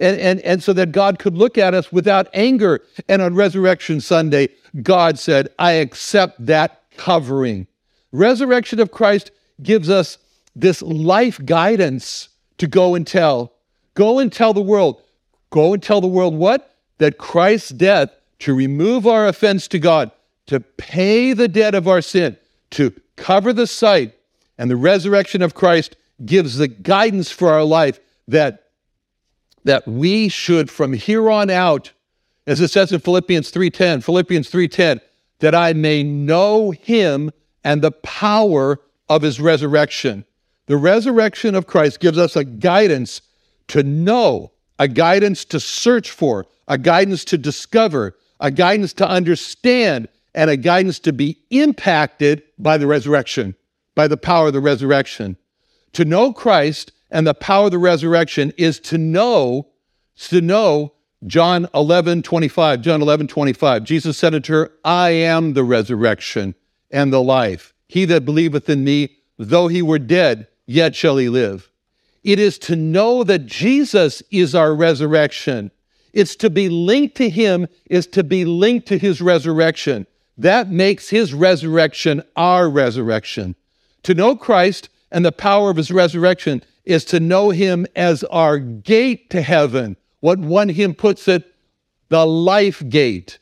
and, 0.00 0.18
and, 0.18 0.40
and 0.40 0.62
so 0.62 0.72
that 0.72 0.92
God 0.92 1.18
could 1.18 1.36
look 1.36 1.58
at 1.58 1.74
us 1.74 1.92
without 1.92 2.28
anger. 2.32 2.80
And 3.08 3.20
on 3.20 3.34
Resurrection 3.34 4.00
Sunday, 4.00 4.48
God 4.82 5.18
said, 5.18 5.48
I 5.58 5.72
accept 5.72 6.46
that 6.46 6.82
covering. 6.96 7.66
Resurrection 8.10 8.80
of 8.80 8.90
Christ 8.90 9.30
gives 9.62 9.90
us 9.90 10.18
this 10.56 10.80
life 10.82 11.44
guidance 11.44 12.30
to 12.58 12.66
go 12.66 12.94
and 12.94 13.06
tell. 13.06 13.52
Go 13.94 14.18
and 14.18 14.32
tell 14.32 14.54
the 14.54 14.62
world. 14.62 15.02
Go 15.50 15.74
and 15.74 15.82
tell 15.82 16.00
the 16.00 16.06
world 16.06 16.34
what? 16.34 16.74
That 16.98 17.18
Christ's 17.18 17.70
death 17.70 18.10
to 18.40 18.54
remove 18.54 19.06
our 19.06 19.26
offense 19.26 19.68
to 19.68 19.78
God, 19.78 20.10
to 20.46 20.60
pay 20.60 21.32
the 21.32 21.48
debt 21.48 21.74
of 21.74 21.86
our 21.86 22.02
sin, 22.02 22.36
to 22.70 22.92
cover 23.16 23.52
the 23.52 23.66
sight, 23.66 24.14
and 24.58 24.70
the 24.70 24.76
resurrection 24.76 25.42
of 25.42 25.54
Christ 25.54 25.96
gives 26.24 26.56
the 26.56 26.68
guidance 26.68 27.30
for 27.30 27.50
our 27.50 27.64
life 27.64 28.00
that 28.28 28.66
that 29.64 29.86
we 29.86 30.28
should 30.28 30.70
from 30.70 30.94
here 30.94 31.30
on 31.30 31.50
out, 31.50 31.92
as 32.46 32.60
it 32.60 32.68
says 32.68 32.92
in 32.92 33.00
Philippians 33.00 33.50
3:10, 33.50 34.00
Philippians 34.00 34.48
3:10, 34.48 35.00
that 35.40 35.54
I 35.54 35.74
may 35.74 36.02
know 36.02 36.70
him 36.70 37.30
and 37.62 37.82
the 37.82 37.92
power 37.92 38.80
of 39.08 39.22
his 39.22 39.40
resurrection. 39.40 40.24
The 40.66 40.76
resurrection 40.76 41.54
of 41.54 41.66
Christ 41.66 42.00
gives 42.00 42.16
us 42.16 42.36
a 42.36 42.44
guidance 42.44 43.20
to 43.68 43.82
know, 43.82 44.52
a 44.78 44.88
guidance 44.88 45.44
to 45.46 45.60
search 45.60 46.10
for, 46.10 46.46
a 46.68 46.78
guidance 46.78 47.24
to 47.26 47.38
discover, 47.38 48.16
a 48.40 48.50
guidance 48.50 48.92
to 48.94 49.08
understand, 49.08 50.08
and 50.34 50.50
a 50.50 50.56
guidance 50.56 50.98
to 51.00 51.12
be 51.12 51.38
impacted 51.50 52.42
by 52.58 52.78
the 52.78 52.86
resurrection, 52.86 53.54
by 53.94 54.08
the 54.08 54.16
power 54.16 54.48
of 54.48 54.52
the 54.52 54.60
resurrection. 54.60 55.36
To 55.94 56.04
know 56.04 56.32
Christ 56.32 56.92
and 57.10 57.26
the 57.26 57.34
power 57.34 57.66
of 57.66 57.72
the 57.72 57.78
resurrection 57.78 58.52
is 58.56 58.78
to 58.80 58.98
know, 58.98 59.68
to 60.28 60.40
know 60.40 60.92
John 61.26 61.68
11, 61.74 62.22
25. 62.22 62.80
John 62.80 63.02
11, 63.02 63.26
25. 63.28 63.84
Jesus 63.84 64.16
said 64.16 64.34
unto 64.34 64.52
her, 64.54 64.72
I 64.84 65.10
am 65.10 65.52
the 65.52 65.64
resurrection 65.64 66.54
and 66.90 67.12
the 67.12 67.22
life. 67.22 67.74
He 67.88 68.04
that 68.06 68.24
believeth 68.24 68.68
in 68.68 68.84
me, 68.84 69.16
though 69.36 69.68
he 69.68 69.82
were 69.82 69.98
dead, 69.98 70.46
yet 70.66 70.94
shall 70.94 71.16
he 71.16 71.28
live. 71.28 71.70
It 72.22 72.38
is 72.38 72.58
to 72.60 72.76
know 72.76 73.24
that 73.24 73.46
Jesus 73.46 74.22
is 74.30 74.54
our 74.54 74.74
resurrection. 74.74 75.70
It's 76.12 76.36
to 76.36 76.50
be 76.50 76.68
linked 76.68 77.16
to 77.16 77.28
him, 77.28 77.68
is 77.88 78.06
to 78.08 78.24
be 78.24 78.44
linked 78.44 78.88
to 78.88 78.98
his 78.98 79.20
resurrection. 79.20 80.06
That 80.36 80.70
makes 80.70 81.10
his 81.10 81.34
resurrection 81.34 82.22
our 82.36 82.68
resurrection. 82.68 83.54
To 84.04 84.14
know 84.14 84.36
Christ 84.36 84.88
and 85.10 85.24
the 85.24 85.32
power 85.32 85.70
of 85.70 85.76
his 85.76 85.90
resurrection 85.90 86.62
is 86.84 87.04
to 87.06 87.20
know 87.20 87.50
him 87.50 87.86
as 87.94 88.24
our 88.24 88.58
gate 88.58 89.30
to 89.30 89.42
heaven. 89.42 89.96
What 90.20 90.38
one 90.38 90.70
hymn 90.70 90.94
puts 90.94 91.28
it, 91.28 91.54
the 92.08 92.26
life 92.26 92.82
gate. 92.88 93.38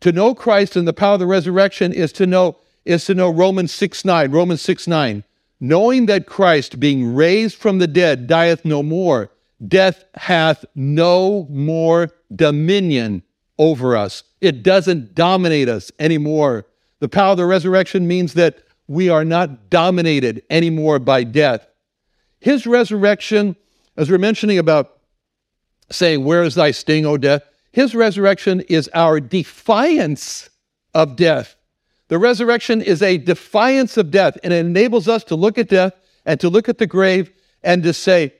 To 0.00 0.12
know 0.12 0.34
Christ 0.34 0.76
and 0.76 0.86
the 0.86 0.92
power 0.92 1.14
of 1.14 1.20
the 1.20 1.26
resurrection 1.26 1.92
is 1.92 2.12
to 2.12 2.26
know 2.26 2.56
is 2.84 3.04
to 3.04 3.14
know 3.14 3.28
Romans 3.28 3.72
6 3.74 4.04
9. 4.04 4.30
Romans 4.30 4.62
6 4.62 4.86
9. 4.86 5.24
Knowing 5.60 6.06
that 6.06 6.26
Christ, 6.26 6.80
being 6.80 7.14
raised 7.14 7.56
from 7.56 7.78
the 7.78 7.86
dead, 7.86 8.26
dieth 8.26 8.64
no 8.64 8.82
more, 8.82 9.30
death 9.66 10.04
hath 10.14 10.64
no 10.74 11.46
more 11.50 12.10
dominion 12.34 13.22
over 13.58 13.96
us. 13.96 14.22
It 14.40 14.62
doesn't 14.62 15.14
dominate 15.14 15.68
us 15.68 15.90
anymore. 15.98 16.66
The 17.00 17.08
power 17.08 17.32
of 17.32 17.38
the 17.38 17.46
resurrection 17.46 18.06
means 18.06 18.34
that 18.34 18.58
we 18.86 19.08
are 19.08 19.24
not 19.24 19.70
dominated 19.70 20.42
anymore 20.48 20.98
by 20.98 21.24
death. 21.24 21.66
His 22.40 22.66
resurrection, 22.66 23.56
as 23.96 24.10
we're 24.10 24.18
mentioning 24.18 24.58
about 24.58 24.98
saying, 25.90 26.24
Where 26.24 26.42
is 26.42 26.54
thy 26.54 26.70
sting, 26.70 27.04
O 27.04 27.16
death? 27.16 27.42
His 27.72 27.94
resurrection 27.94 28.60
is 28.62 28.88
our 28.94 29.20
defiance 29.20 30.48
of 30.94 31.16
death. 31.16 31.56
The 32.08 32.18
resurrection 32.18 32.80
is 32.80 33.02
a 33.02 33.18
defiance 33.18 33.96
of 33.96 34.10
death, 34.10 34.38
and 34.42 34.52
it 34.52 34.64
enables 34.64 35.08
us 35.08 35.24
to 35.24 35.36
look 35.36 35.58
at 35.58 35.68
death 35.68 35.92
and 36.24 36.40
to 36.40 36.48
look 36.48 36.68
at 36.68 36.78
the 36.78 36.86
grave 36.86 37.30
and 37.62 37.82
to 37.82 37.92
say, 37.92 38.32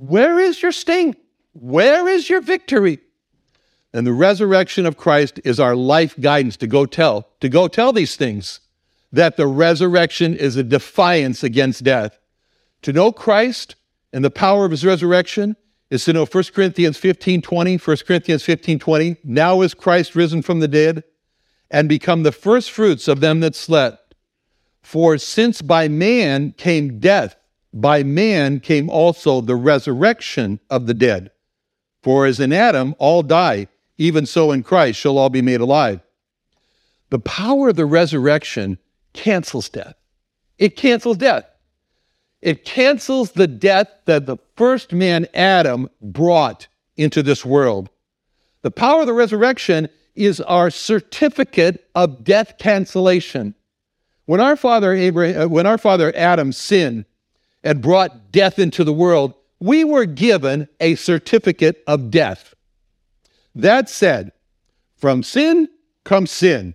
Where 0.00 0.38
is 0.38 0.62
your 0.62 0.70
sting? 0.70 1.16
Where 1.54 2.06
is 2.06 2.30
your 2.30 2.40
victory? 2.40 3.00
And 3.92 4.06
the 4.06 4.12
resurrection 4.12 4.86
of 4.86 4.96
Christ 4.96 5.40
is 5.44 5.58
our 5.58 5.74
life 5.74 6.14
guidance 6.20 6.56
to 6.58 6.68
go 6.68 6.86
tell, 6.86 7.26
to 7.40 7.48
go 7.48 7.66
tell 7.66 7.92
these 7.92 8.14
things, 8.14 8.60
that 9.10 9.36
the 9.36 9.48
resurrection 9.48 10.36
is 10.36 10.54
a 10.54 10.62
defiance 10.62 11.42
against 11.42 11.82
death. 11.82 12.20
To 12.82 12.92
know 12.92 13.10
Christ 13.10 13.74
and 14.12 14.24
the 14.24 14.30
power 14.30 14.64
of 14.64 14.70
his 14.70 14.84
resurrection 14.84 15.56
is 15.90 16.04
to 16.04 16.12
know 16.12 16.26
1 16.26 16.44
Corinthians 16.54 16.96
15 16.96 17.42
20, 17.42 17.76
1 17.78 17.96
Corinthians 18.06 18.44
15 18.44 18.78
20. 18.78 19.16
Now 19.24 19.62
is 19.62 19.74
Christ 19.74 20.14
risen 20.14 20.42
from 20.42 20.60
the 20.60 20.68
dead 20.68 21.02
and 21.72 21.88
become 21.88 22.22
the 22.22 22.30
first 22.30 22.70
fruits 22.70 23.08
of 23.08 23.18
them 23.18 23.40
that 23.40 23.56
slept. 23.56 24.14
For 24.80 25.18
since 25.18 25.60
by 25.60 25.88
man 25.88 26.52
came 26.52 27.00
death, 27.00 27.34
by 27.72 28.02
man 28.02 28.60
came 28.60 28.88
also 28.88 29.40
the 29.40 29.56
resurrection 29.56 30.60
of 30.70 30.86
the 30.86 30.94
dead. 30.94 31.30
For 32.02 32.26
as 32.26 32.40
in 32.40 32.52
Adam 32.52 32.94
all 32.98 33.22
die, 33.22 33.68
even 33.98 34.26
so 34.26 34.52
in 34.52 34.62
Christ 34.62 34.98
shall 34.98 35.18
all 35.18 35.30
be 35.30 35.42
made 35.42 35.60
alive. 35.60 36.00
The 37.10 37.18
power 37.18 37.70
of 37.70 37.76
the 37.76 37.86
resurrection 37.86 38.78
cancels 39.12 39.68
death. 39.68 39.94
It 40.58 40.76
cancels 40.76 41.16
death. 41.16 41.44
It 42.40 42.64
cancels 42.64 43.32
the 43.32 43.46
death 43.46 43.88
that 44.04 44.26
the 44.26 44.36
first 44.56 44.92
man, 44.92 45.26
Adam, 45.34 45.88
brought 46.00 46.68
into 46.96 47.22
this 47.22 47.44
world. 47.44 47.90
The 48.62 48.70
power 48.70 49.00
of 49.00 49.06
the 49.06 49.12
resurrection 49.12 49.88
is 50.14 50.40
our 50.42 50.70
certificate 50.70 51.88
of 51.94 52.24
death 52.24 52.58
cancellation. 52.58 53.54
When 54.26 54.40
our 54.40 54.56
father 54.56 54.92
Abraham, 54.92 55.42
uh, 55.42 55.48
when 55.48 55.66
our 55.66 55.78
father 55.78 56.12
Adam 56.14 56.52
sinned 56.52 57.06
and 57.64 57.82
brought 57.82 58.32
death 58.32 58.58
into 58.58 58.84
the 58.84 58.92
world, 58.92 59.34
we 59.60 59.84
were 59.84 60.04
given 60.04 60.68
a 60.80 60.94
certificate 60.94 61.82
of 61.86 62.10
death. 62.10 62.54
That 63.54 63.88
said, 63.88 64.32
from 64.96 65.22
sin 65.22 65.68
comes 66.04 66.30
sin. 66.30 66.74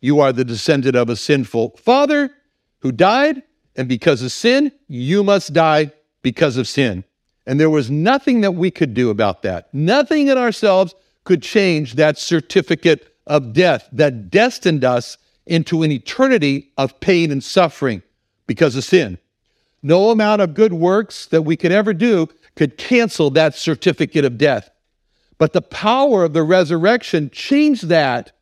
You 0.00 0.20
are 0.20 0.32
the 0.32 0.44
descendant 0.44 0.96
of 0.96 1.08
a 1.08 1.16
sinful 1.16 1.76
father 1.76 2.30
who 2.80 2.92
died 2.92 3.42
and 3.76 3.88
because 3.88 4.22
of 4.22 4.32
sin, 4.32 4.72
you 4.88 5.22
must 5.22 5.52
die 5.52 5.92
because 6.22 6.56
of 6.56 6.68
sin. 6.68 7.04
And 7.46 7.58
there 7.58 7.70
was 7.70 7.90
nothing 7.90 8.42
that 8.42 8.52
we 8.52 8.70
could 8.70 8.94
do 8.94 9.10
about 9.10 9.42
that. 9.42 9.72
Nothing 9.72 10.28
in 10.28 10.36
ourselves 10.36 10.94
could 11.24 11.42
change 11.42 11.94
that 11.94 12.18
certificate 12.18 13.14
of 13.26 13.52
death 13.52 13.88
that 13.92 14.30
destined 14.30 14.84
us 14.84 15.16
into 15.46 15.82
an 15.82 15.90
eternity 15.92 16.70
of 16.76 16.98
pain 17.00 17.30
and 17.30 17.42
suffering 17.42 18.02
because 18.46 18.76
of 18.76 18.84
sin. 18.84 19.18
No 19.82 20.10
amount 20.10 20.42
of 20.42 20.54
good 20.54 20.72
works 20.72 21.26
that 21.26 21.42
we 21.42 21.56
could 21.56 21.72
ever 21.72 21.94
do 21.94 22.28
could 22.54 22.76
cancel 22.76 23.30
that 23.30 23.54
certificate 23.54 24.24
of 24.24 24.38
death. 24.38 24.70
But 25.38 25.52
the 25.52 25.62
power 25.62 26.24
of 26.24 26.34
the 26.34 26.42
resurrection 26.42 27.30
changed 27.30 27.88
that 27.88 28.32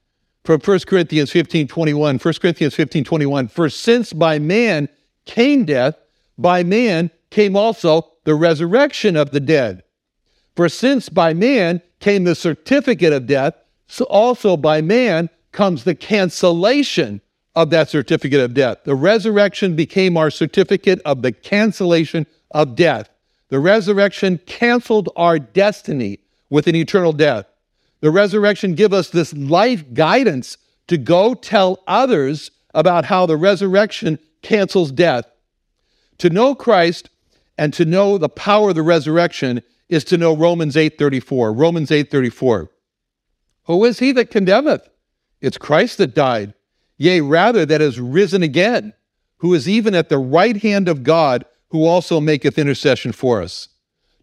from 0.45 0.61
1 0.61 0.81
Corinthians 0.81 1.31
15 1.31 1.69
21. 1.69 2.19
1 2.19 2.35
Corinthians 2.41 2.75
15 2.75 3.05
21. 3.05 3.49
For 3.49 3.71
since 3.71 4.13
by 4.13 4.39
man 4.39 4.89
came 5.27 5.65
death, 5.65 5.95
by 6.37 6.65
man 6.65 7.11
came 7.31 7.55
also 7.55 8.11
the 8.25 8.35
resurrection 8.35 9.17
of 9.17 9.31
the 9.31 9.41
dead. 9.41 9.85
For 10.57 10.69
since 10.69 11.09
by 11.09 11.35
man 11.35 11.83
came 12.01 12.25
the 12.25 12.35
certificate 12.35 13.13
of 13.13 13.27
death, 13.27 13.55
so 13.87 14.05
also 14.07 14.57
by 14.57 14.81
man 14.81 15.31
comes 15.53 15.85
the 15.85 15.95
cancellation 15.95 17.21
of 17.55 17.71
that 17.71 17.89
certificate 17.89 18.41
of 18.41 18.55
death. 18.55 18.79
The 18.85 18.95
resurrection 18.95 19.75
became 19.75 20.17
our 20.17 20.31
certificate 20.31 21.01
of 21.05 21.23
the 21.23 21.33
cancellation 21.33 22.27
of 22.51 22.77
death. 22.77 23.11
The 23.49 23.59
resurrection 23.59 24.39
canceled 24.47 25.09
our 25.17 25.39
destiny 25.39 26.21
with 26.51 26.67
an 26.67 26.77
eternal 26.77 27.13
death. 27.13 27.47
The 28.01 28.11
resurrection 28.11 28.75
give 28.75 28.93
us 28.93 29.11
this 29.11 29.33
life 29.35 29.85
guidance 29.93 30.57
to 30.87 30.97
go 30.99 31.35
tell 31.35 31.83
others 31.87 32.51
about 32.75 33.07
how 33.07 33.27
the 33.27 33.37
resurrection 33.37 34.19
cancels 34.43 34.93
death. 34.93 35.25
To 36.19 36.31
know 36.31 36.55
Christ 36.55 37.11
and 37.57 37.73
to 37.75 37.85
know 37.85 38.19
the 38.19 38.29
power 38.29 38.71
of 38.71 38.75
the 38.77 38.83
resurrection 38.83 39.63
is 39.89 40.05
to 40.05 40.19
know 40.19 40.37
Romans 40.37 40.77
8:34. 40.77 41.53
Romans 41.53 41.91
8:34. 41.91 42.69
Who 43.65 43.85
is 43.85 43.99
he 43.99 44.13
that 44.13 44.31
condemneth? 44.31 44.89
It's 45.41 45.59
Christ 45.59 45.99
that 45.99 46.15
died, 46.15 46.55
yea, 46.99 47.21
rather 47.21 47.65
that 47.65 47.81
is 47.81 47.99
risen 47.99 48.43
again, 48.43 48.93
who 49.39 49.55
is 49.55 49.69
even 49.69 49.95
at 49.95 50.11
the 50.11 50.19
right 50.19 50.57
hand 50.59 50.89
of 50.89 51.03
God, 51.03 51.45
who 51.71 51.87
also 51.87 52.21
maketh 52.21 52.59
intercession 52.59 53.13
for 53.13 53.41
us. 53.41 53.69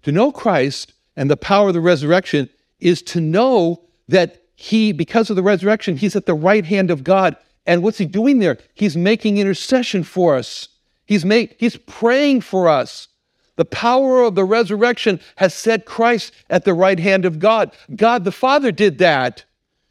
To 0.03 0.11
know 0.11 0.31
Christ 0.31 0.93
and 1.15 1.31
the 1.31 1.38
power 1.38 1.69
of 1.69 1.73
the 1.73 1.81
resurrection 1.81 2.49
is 2.79 3.01
to 3.01 3.19
know 3.19 3.81
that 4.07 4.43
he, 4.55 4.91
because 4.91 5.29
of 5.29 5.35
the 5.35 5.43
resurrection, 5.43 5.97
he's 5.97 6.15
at 6.15 6.27
the 6.27 6.33
right 6.35 6.65
hand 6.65 6.91
of 6.91 7.03
God 7.03 7.35
and 7.65 7.81
what's 7.81 7.97
he 7.97 8.05
doing 8.05 8.39
there? 8.39 8.57
He's 8.73 8.95
making 8.95 9.38
intercession 9.38 10.03
for 10.03 10.35
us. 10.35 10.69
He's, 11.05 11.25
make, 11.25 11.55
he's 11.59 11.77
praying 11.77 12.41
for 12.41 12.67
us. 12.69 13.07
The 13.55 13.65
power 13.65 14.21
of 14.21 14.35
the 14.35 14.43
resurrection 14.43 15.19
has 15.38 15.53
set 15.53 15.85
Christ 15.85 16.33
at 16.49 16.65
the 16.65 16.73
right 16.73 16.99
hand 16.99 17.25
of 17.25 17.39
God. 17.39 17.71
God 17.95 18.23
the 18.23 18.31
Father 18.31 18.71
did 18.71 18.97
that. 18.97 19.45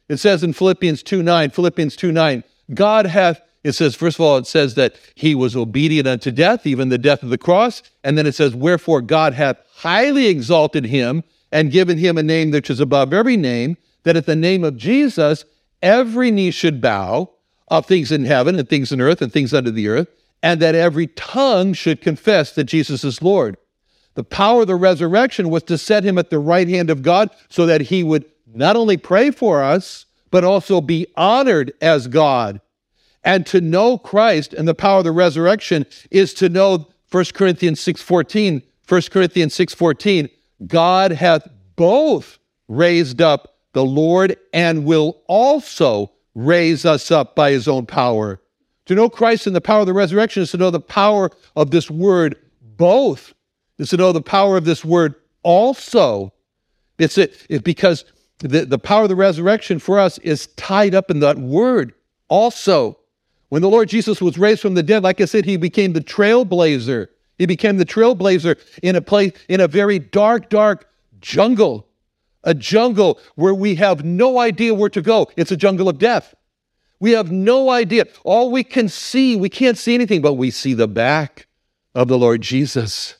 It 0.07 0.17
says 0.17 0.43
in 0.43 0.53
Philippians 0.53 1.01
2 1.01 1.23
9, 1.23 1.49
Philippians 1.49 1.95
2 1.95 2.11
9, 2.11 2.43
God 2.73 3.05
hath, 3.05 3.41
it 3.63 3.73
says, 3.73 3.95
first 3.95 4.17
of 4.17 4.21
all, 4.21 4.37
it 4.37 4.47
says 4.47 4.75
that 4.75 4.95
he 5.15 5.35
was 5.35 5.55
obedient 5.55 6.07
unto 6.07 6.31
death, 6.31 6.65
even 6.65 6.89
the 6.89 6.97
death 6.97 7.23
of 7.23 7.29
the 7.29 7.37
cross. 7.37 7.83
And 8.03 8.17
then 8.17 8.25
it 8.25 8.35
says, 8.35 8.55
wherefore 8.55 9.01
God 9.01 9.33
hath 9.33 9.57
highly 9.75 10.27
exalted 10.27 10.85
him 10.85 11.23
and 11.51 11.71
given 11.71 11.97
him 11.97 12.17
a 12.17 12.23
name 12.23 12.51
which 12.51 12.69
is 12.69 12.79
above 12.79 13.13
every 13.13 13.37
name, 13.37 13.77
that 14.03 14.17
at 14.17 14.25
the 14.25 14.35
name 14.35 14.63
of 14.63 14.77
Jesus 14.77 15.45
every 15.81 16.31
knee 16.31 16.51
should 16.51 16.81
bow 16.81 17.29
of 17.67 17.85
things 17.85 18.11
in 18.11 18.25
heaven 18.25 18.57
and 18.57 18.69
things 18.69 18.91
in 18.91 19.01
earth 19.01 19.21
and 19.21 19.31
things 19.31 19.53
under 19.53 19.71
the 19.71 19.87
earth, 19.87 20.07
and 20.43 20.61
that 20.61 20.75
every 20.75 21.07
tongue 21.07 21.73
should 21.73 22.01
confess 22.01 22.51
that 22.51 22.65
Jesus 22.65 23.03
is 23.03 23.21
Lord. 23.21 23.57
The 24.13 24.23
power 24.23 24.61
of 24.61 24.67
the 24.67 24.75
resurrection 24.75 25.49
was 25.49 25.63
to 25.63 25.77
set 25.77 26.03
him 26.03 26.17
at 26.17 26.29
the 26.29 26.39
right 26.39 26.67
hand 26.67 26.89
of 26.89 27.01
God 27.01 27.29
so 27.49 27.65
that 27.65 27.81
he 27.81 28.03
would 28.03 28.25
not 28.53 28.75
only 28.75 28.97
pray 28.97 29.31
for 29.31 29.63
us, 29.63 30.05
but 30.35 30.43
also 30.43 30.81
be 30.81 31.07
honored 31.15 31.71
as 31.79 32.07
God. 32.07 32.59
And 33.23 33.45
to 33.45 33.61
know 33.61 33.97
Christ 33.97 34.53
and 34.53 34.67
the 34.67 34.75
power 34.75 34.97
of 34.97 35.05
the 35.05 35.13
resurrection 35.13 35.85
is 36.11 36.33
to 36.33 36.49
know 36.49 36.89
1 37.09 37.33
Corinthians 37.33 37.79
6:14, 37.79 38.61
1 38.85 39.11
Corinthians 39.11 39.53
6:14, 39.53 40.27
God 40.67 41.13
hath 41.13 41.47
both 41.77 42.37
raised 42.67 43.21
up 43.21 43.55
the 43.71 43.85
Lord 43.85 44.35
and 44.51 44.83
will 44.83 45.21
also 45.27 46.11
raise 46.33 46.83
us 46.83 47.11
up 47.11 47.33
by 47.33 47.51
his 47.51 47.69
own 47.69 47.85
power. 47.85 48.41
To 48.87 48.93
know 48.93 49.07
Christ 49.07 49.47
and 49.47 49.55
the 49.55 49.61
power 49.61 49.79
of 49.79 49.87
the 49.87 49.93
resurrection 49.93 50.43
is 50.43 50.51
to 50.51 50.57
know 50.57 50.69
the 50.69 50.81
power 50.81 51.31
of 51.55 51.71
this 51.71 51.89
word 51.89 52.35
both, 52.61 53.33
is 53.77 53.87
to 53.91 53.95
know 53.95 54.11
the 54.11 54.19
power 54.19 54.57
of 54.57 54.65
this 54.65 54.83
word 54.83 55.15
also. 55.43 56.33
It's 56.99 57.17
it, 57.17 57.63
because 57.63 58.03
the, 58.39 58.65
the 58.65 58.79
power 58.79 59.03
of 59.03 59.09
the 59.09 59.15
resurrection 59.15 59.79
for 59.79 59.99
us 59.99 60.17
is 60.19 60.47
tied 60.55 60.93
up 60.93 61.09
in 61.09 61.19
that 61.19 61.37
word 61.37 61.93
also. 62.27 62.99
When 63.49 63.61
the 63.61 63.69
Lord 63.69 63.89
Jesus 63.89 64.21
was 64.21 64.37
raised 64.37 64.61
from 64.61 64.73
the 64.73 64.83
dead, 64.83 65.03
like 65.03 65.21
I 65.21 65.25
said, 65.25 65.45
he 65.45 65.57
became 65.57 65.93
the 65.93 66.01
trailblazer. 66.01 67.07
He 67.37 67.45
became 67.45 67.77
the 67.77 67.85
trailblazer 67.85 68.57
in 68.81 68.95
a 68.95 69.01
place, 69.01 69.33
in 69.47 69.61
a 69.61 69.67
very 69.67 69.99
dark, 69.99 70.49
dark 70.49 70.89
jungle, 71.19 71.87
a 72.43 72.53
jungle 72.53 73.19
where 73.35 73.53
we 73.53 73.75
have 73.75 74.03
no 74.03 74.39
idea 74.39 74.73
where 74.73 74.89
to 74.89 75.01
go. 75.01 75.29
It's 75.35 75.51
a 75.51 75.57
jungle 75.57 75.89
of 75.89 75.97
death. 75.97 76.33
We 76.99 77.11
have 77.11 77.31
no 77.31 77.69
idea. 77.69 78.05
All 78.23 78.51
we 78.51 78.63
can 78.63 78.89
see, 78.89 79.35
we 79.35 79.49
can't 79.49 79.77
see 79.77 79.93
anything, 79.95 80.21
but 80.21 80.33
we 80.33 80.49
see 80.49 80.73
the 80.73 80.87
back 80.87 81.47
of 81.93 82.07
the 82.07 82.17
Lord 82.17 82.41
Jesus. 82.41 83.15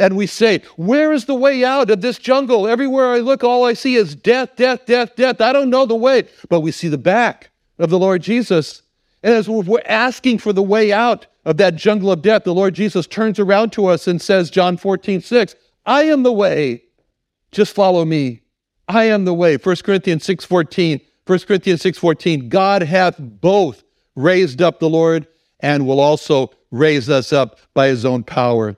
And 0.00 0.16
we 0.16 0.26
say, 0.26 0.62
Where 0.76 1.12
is 1.12 1.26
the 1.26 1.34
way 1.34 1.64
out 1.64 1.90
of 1.90 2.00
this 2.00 2.18
jungle? 2.18 2.66
Everywhere 2.66 3.12
I 3.12 3.18
look, 3.18 3.44
all 3.44 3.64
I 3.64 3.74
see 3.74 3.94
is 3.94 4.14
death, 4.14 4.56
death, 4.56 4.86
death, 4.86 5.14
death. 5.14 5.40
I 5.40 5.52
don't 5.52 5.70
know 5.70 5.86
the 5.86 5.94
way. 5.94 6.26
But 6.48 6.60
we 6.60 6.72
see 6.72 6.88
the 6.88 6.98
back 6.98 7.50
of 7.78 7.90
the 7.90 7.98
Lord 7.98 8.22
Jesus. 8.22 8.82
And 9.22 9.34
as 9.34 9.48
we're 9.48 9.82
asking 9.84 10.38
for 10.38 10.52
the 10.52 10.62
way 10.62 10.92
out 10.92 11.26
of 11.44 11.58
that 11.58 11.76
jungle 11.76 12.10
of 12.10 12.22
death, 12.22 12.44
the 12.44 12.54
Lord 12.54 12.74
Jesus 12.74 13.06
turns 13.06 13.38
around 13.38 13.72
to 13.72 13.86
us 13.86 14.08
and 14.08 14.20
says, 14.20 14.50
John 14.50 14.76
14, 14.76 15.20
6, 15.20 15.54
I 15.84 16.04
am 16.04 16.22
the 16.22 16.32
way. 16.32 16.82
Just 17.52 17.74
follow 17.74 18.04
me. 18.04 18.42
I 18.88 19.04
am 19.04 19.24
the 19.24 19.34
way. 19.34 19.56
1 19.56 19.76
Corinthians 19.84 20.24
6, 20.24 20.44
14. 20.44 21.00
1 21.30 21.38
Corinthians 21.46 21.80
6:14, 21.82 22.48
God 22.48 22.82
hath 22.82 23.14
both 23.16 23.84
raised 24.16 24.60
up 24.60 24.80
the 24.80 24.88
Lord 24.88 25.28
and 25.60 25.86
will 25.86 26.00
also 26.00 26.50
raise 26.72 27.08
us 27.08 27.32
up 27.32 27.60
by 27.72 27.86
his 27.86 28.04
own 28.04 28.24
power. 28.24 28.76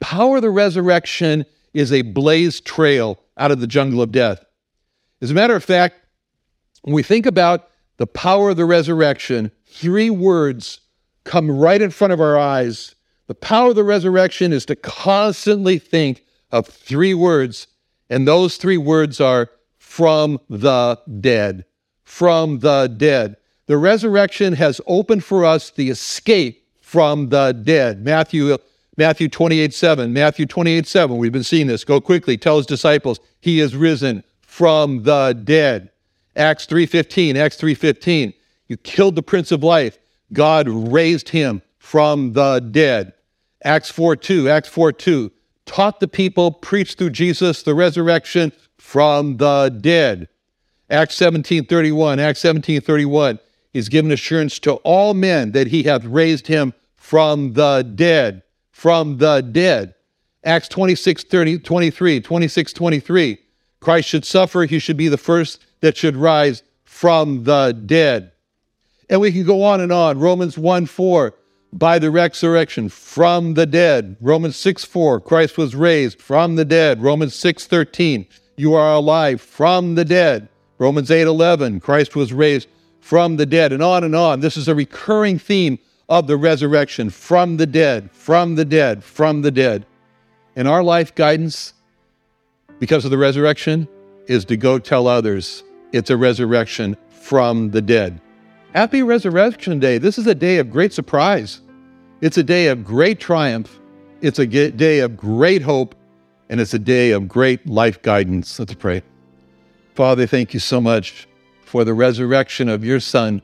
Power 0.00 0.36
of 0.36 0.42
the 0.42 0.50
resurrection 0.50 1.44
is 1.74 1.92
a 1.92 2.02
blazed 2.02 2.64
trail 2.64 3.18
out 3.36 3.50
of 3.50 3.60
the 3.60 3.66
jungle 3.66 4.02
of 4.02 4.12
death. 4.12 4.44
As 5.20 5.30
a 5.30 5.34
matter 5.34 5.56
of 5.56 5.64
fact, 5.64 5.96
when 6.82 6.94
we 6.94 7.02
think 7.02 7.26
about 7.26 7.68
the 7.96 8.06
power 8.06 8.50
of 8.50 8.56
the 8.56 8.64
resurrection, 8.64 9.50
three 9.66 10.10
words 10.10 10.80
come 11.24 11.50
right 11.50 11.82
in 11.82 11.90
front 11.90 12.12
of 12.12 12.20
our 12.20 12.38
eyes. 12.38 12.94
The 13.26 13.34
power 13.34 13.70
of 13.70 13.76
the 13.76 13.84
resurrection 13.84 14.52
is 14.52 14.64
to 14.66 14.76
constantly 14.76 15.78
think 15.78 16.24
of 16.50 16.66
three 16.66 17.14
words, 17.14 17.66
and 18.08 18.26
those 18.26 18.56
three 18.56 18.78
words 18.78 19.20
are 19.20 19.50
from 19.76 20.40
the 20.48 20.98
dead. 21.20 21.64
From 22.04 22.60
the 22.60 22.86
dead. 22.86 23.36
The 23.66 23.76
resurrection 23.76 24.54
has 24.54 24.80
opened 24.86 25.24
for 25.24 25.44
us 25.44 25.70
the 25.70 25.90
escape 25.90 26.66
from 26.80 27.28
the 27.28 27.52
dead. 27.52 28.02
Matthew 28.02 28.56
Matthew 28.98 29.28
28 29.28 29.72
7. 29.72 30.12
Matthew 30.12 30.44
28 30.44 30.84
7. 30.86 31.16
We've 31.16 31.32
been 31.32 31.44
seeing 31.44 31.68
this. 31.68 31.84
Go 31.84 32.00
quickly. 32.00 32.36
Tell 32.36 32.56
his 32.56 32.66
disciples, 32.66 33.20
he 33.40 33.60
is 33.60 33.76
risen 33.76 34.24
from 34.42 35.04
the 35.04 35.40
dead. 35.44 35.90
Acts 36.34 36.66
3:15. 36.66 37.36
Acts 37.36 37.56
3:15. 37.56 38.34
You 38.66 38.76
killed 38.76 39.14
the 39.14 39.22
prince 39.22 39.52
of 39.52 39.62
life. 39.62 39.98
God 40.32 40.68
raised 40.68 41.28
him 41.28 41.62
from 41.78 42.32
the 42.32 42.58
dead. 42.58 43.12
Acts 43.62 43.88
4 43.88 44.16
2. 44.16 44.48
Acts 44.48 44.68
4 44.68 44.92
2. 44.92 45.30
Taught 45.64 46.00
the 46.00 46.08
people, 46.08 46.50
preached 46.50 46.98
through 46.98 47.10
Jesus 47.10 47.62
the 47.62 47.74
resurrection 47.74 48.52
from 48.78 49.36
the 49.36 49.68
dead. 49.80 50.28
Acts 50.90 51.14
17:31, 51.14 52.18
Acts 52.18 52.40
17:31. 52.40 53.38
He's 53.72 53.88
given 53.88 54.10
assurance 54.10 54.58
to 54.60 54.72
all 54.82 55.14
men 55.14 55.52
that 55.52 55.68
he 55.68 55.84
hath 55.84 56.04
raised 56.04 56.48
him 56.48 56.74
from 56.96 57.52
the 57.52 57.82
dead, 57.94 58.42
from 58.78 59.18
the 59.18 59.40
dead. 59.40 59.92
Acts 60.44 60.68
26, 60.68 61.24
30, 61.24 61.58
23, 61.58 62.20
26, 62.20 62.72
23. 62.72 63.38
Christ 63.80 64.08
should 64.08 64.24
suffer, 64.24 64.66
he 64.66 64.78
should 64.78 64.96
be 64.96 65.08
the 65.08 65.18
first 65.18 65.64
that 65.80 65.96
should 65.96 66.14
rise 66.14 66.62
from 66.84 67.42
the 67.42 67.72
dead. 67.72 68.30
And 69.10 69.20
we 69.20 69.32
can 69.32 69.44
go 69.44 69.64
on 69.64 69.80
and 69.80 69.90
on. 69.90 70.20
Romans 70.20 70.56
1 70.56 70.86
4, 70.86 71.34
by 71.72 71.98
the 71.98 72.12
resurrection 72.12 72.88
from 72.88 73.54
the 73.54 73.66
dead. 73.66 74.16
Romans 74.20 74.54
6 74.54 74.84
4, 74.84 75.22
Christ 75.22 75.58
was 75.58 75.74
raised 75.74 76.22
from 76.22 76.54
the 76.54 76.64
dead. 76.64 77.02
Romans 77.02 77.34
6 77.34 77.66
13, 77.66 78.28
you 78.56 78.74
are 78.74 78.94
alive 78.94 79.40
from 79.40 79.96
the 79.96 80.04
dead. 80.04 80.48
Romans 80.78 81.10
8:11, 81.10 81.82
Christ 81.82 82.14
was 82.14 82.32
raised 82.32 82.68
from 83.00 83.38
the 83.38 83.46
dead 83.46 83.72
and 83.72 83.82
on 83.82 84.04
and 84.04 84.14
on. 84.14 84.38
This 84.38 84.56
is 84.56 84.68
a 84.68 84.74
recurring 84.76 85.40
theme 85.40 85.80
of 86.08 86.26
the 86.26 86.36
resurrection 86.36 87.10
from 87.10 87.56
the 87.56 87.66
dead, 87.66 88.10
from 88.12 88.54
the 88.54 88.64
dead, 88.64 89.04
from 89.04 89.42
the 89.42 89.50
dead. 89.50 89.86
And 90.56 90.66
our 90.66 90.82
life 90.82 91.14
guidance 91.14 91.74
because 92.78 93.04
of 93.04 93.10
the 93.10 93.18
resurrection 93.18 93.88
is 94.26 94.44
to 94.46 94.56
go 94.56 94.78
tell 94.78 95.06
others 95.06 95.62
it's 95.92 96.10
a 96.10 96.16
resurrection 96.16 96.96
from 97.08 97.70
the 97.70 97.82
dead. 97.82 98.20
Happy 98.74 99.02
Resurrection 99.02 99.78
Day. 99.78 99.98
This 99.98 100.18
is 100.18 100.26
a 100.26 100.34
day 100.34 100.58
of 100.58 100.70
great 100.70 100.92
surprise. 100.92 101.60
It's 102.20 102.36
a 102.36 102.42
day 102.42 102.68
of 102.68 102.84
great 102.84 103.20
triumph. 103.20 103.80
It's 104.20 104.38
a 104.38 104.46
day 104.46 105.00
of 105.00 105.16
great 105.16 105.62
hope 105.62 105.94
and 106.48 106.60
it's 106.60 106.74
a 106.74 106.78
day 106.78 107.10
of 107.10 107.28
great 107.28 107.66
life 107.66 108.00
guidance. 108.02 108.58
Let's 108.58 108.74
pray. 108.74 109.02
Father, 109.94 110.26
thank 110.26 110.54
you 110.54 110.60
so 110.60 110.80
much 110.80 111.28
for 111.64 111.84
the 111.84 111.94
resurrection 111.94 112.68
of 112.68 112.84
your 112.84 113.00
Son 113.00 113.42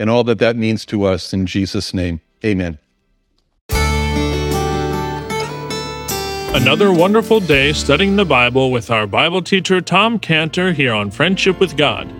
and 0.00 0.10
all 0.10 0.24
that 0.24 0.40
that 0.40 0.56
means 0.56 0.84
to 0.86 1.04
us. 1.04 1.32
In 1.32 1.46
Jesus' 1.46 1.94
name, 1.94 2.20
amen. 2.44 2.78
Another 6.52 6.92
wonderful 6.92 7.38
day 7.38 7.72
studying 7.72 8.16
the 8.16 8.24
Bible 8.24 8.72
with 8.72 8.90
our 8.90 9.06
Bible 9.06 9.40
teacher 9.40 9.80
Tom 9.80 10.18
Cantor 10.18 10.72
here 10.72 10.92
on 10.92 11.12
Friendship 11.12 11.60
with 11.60 11.76
God. 11.76 12.12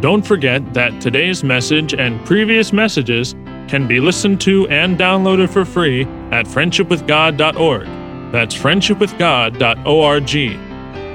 Don't 0.00 0.24
forget 0.24 0.74
that 0.74 1.00
today's 1.00 1.42
message 1.42 1.92
and 1.94 2.24
previous 2.24 2.72
messages 2.72 3.32
can 3.66 3.88
be 3.88 3.98
listened 3.98 4.40
to 4.42 4.68
and 4.68 4.96
downloaded 4.96 5.50
for 5.50 5.64
free 5.64 6.02
at 6.30 6.46
friendshipwithgod.org. 6.46 8.32
That's 8.32 8.54
friendshipwithgod.org. 8.54 10.73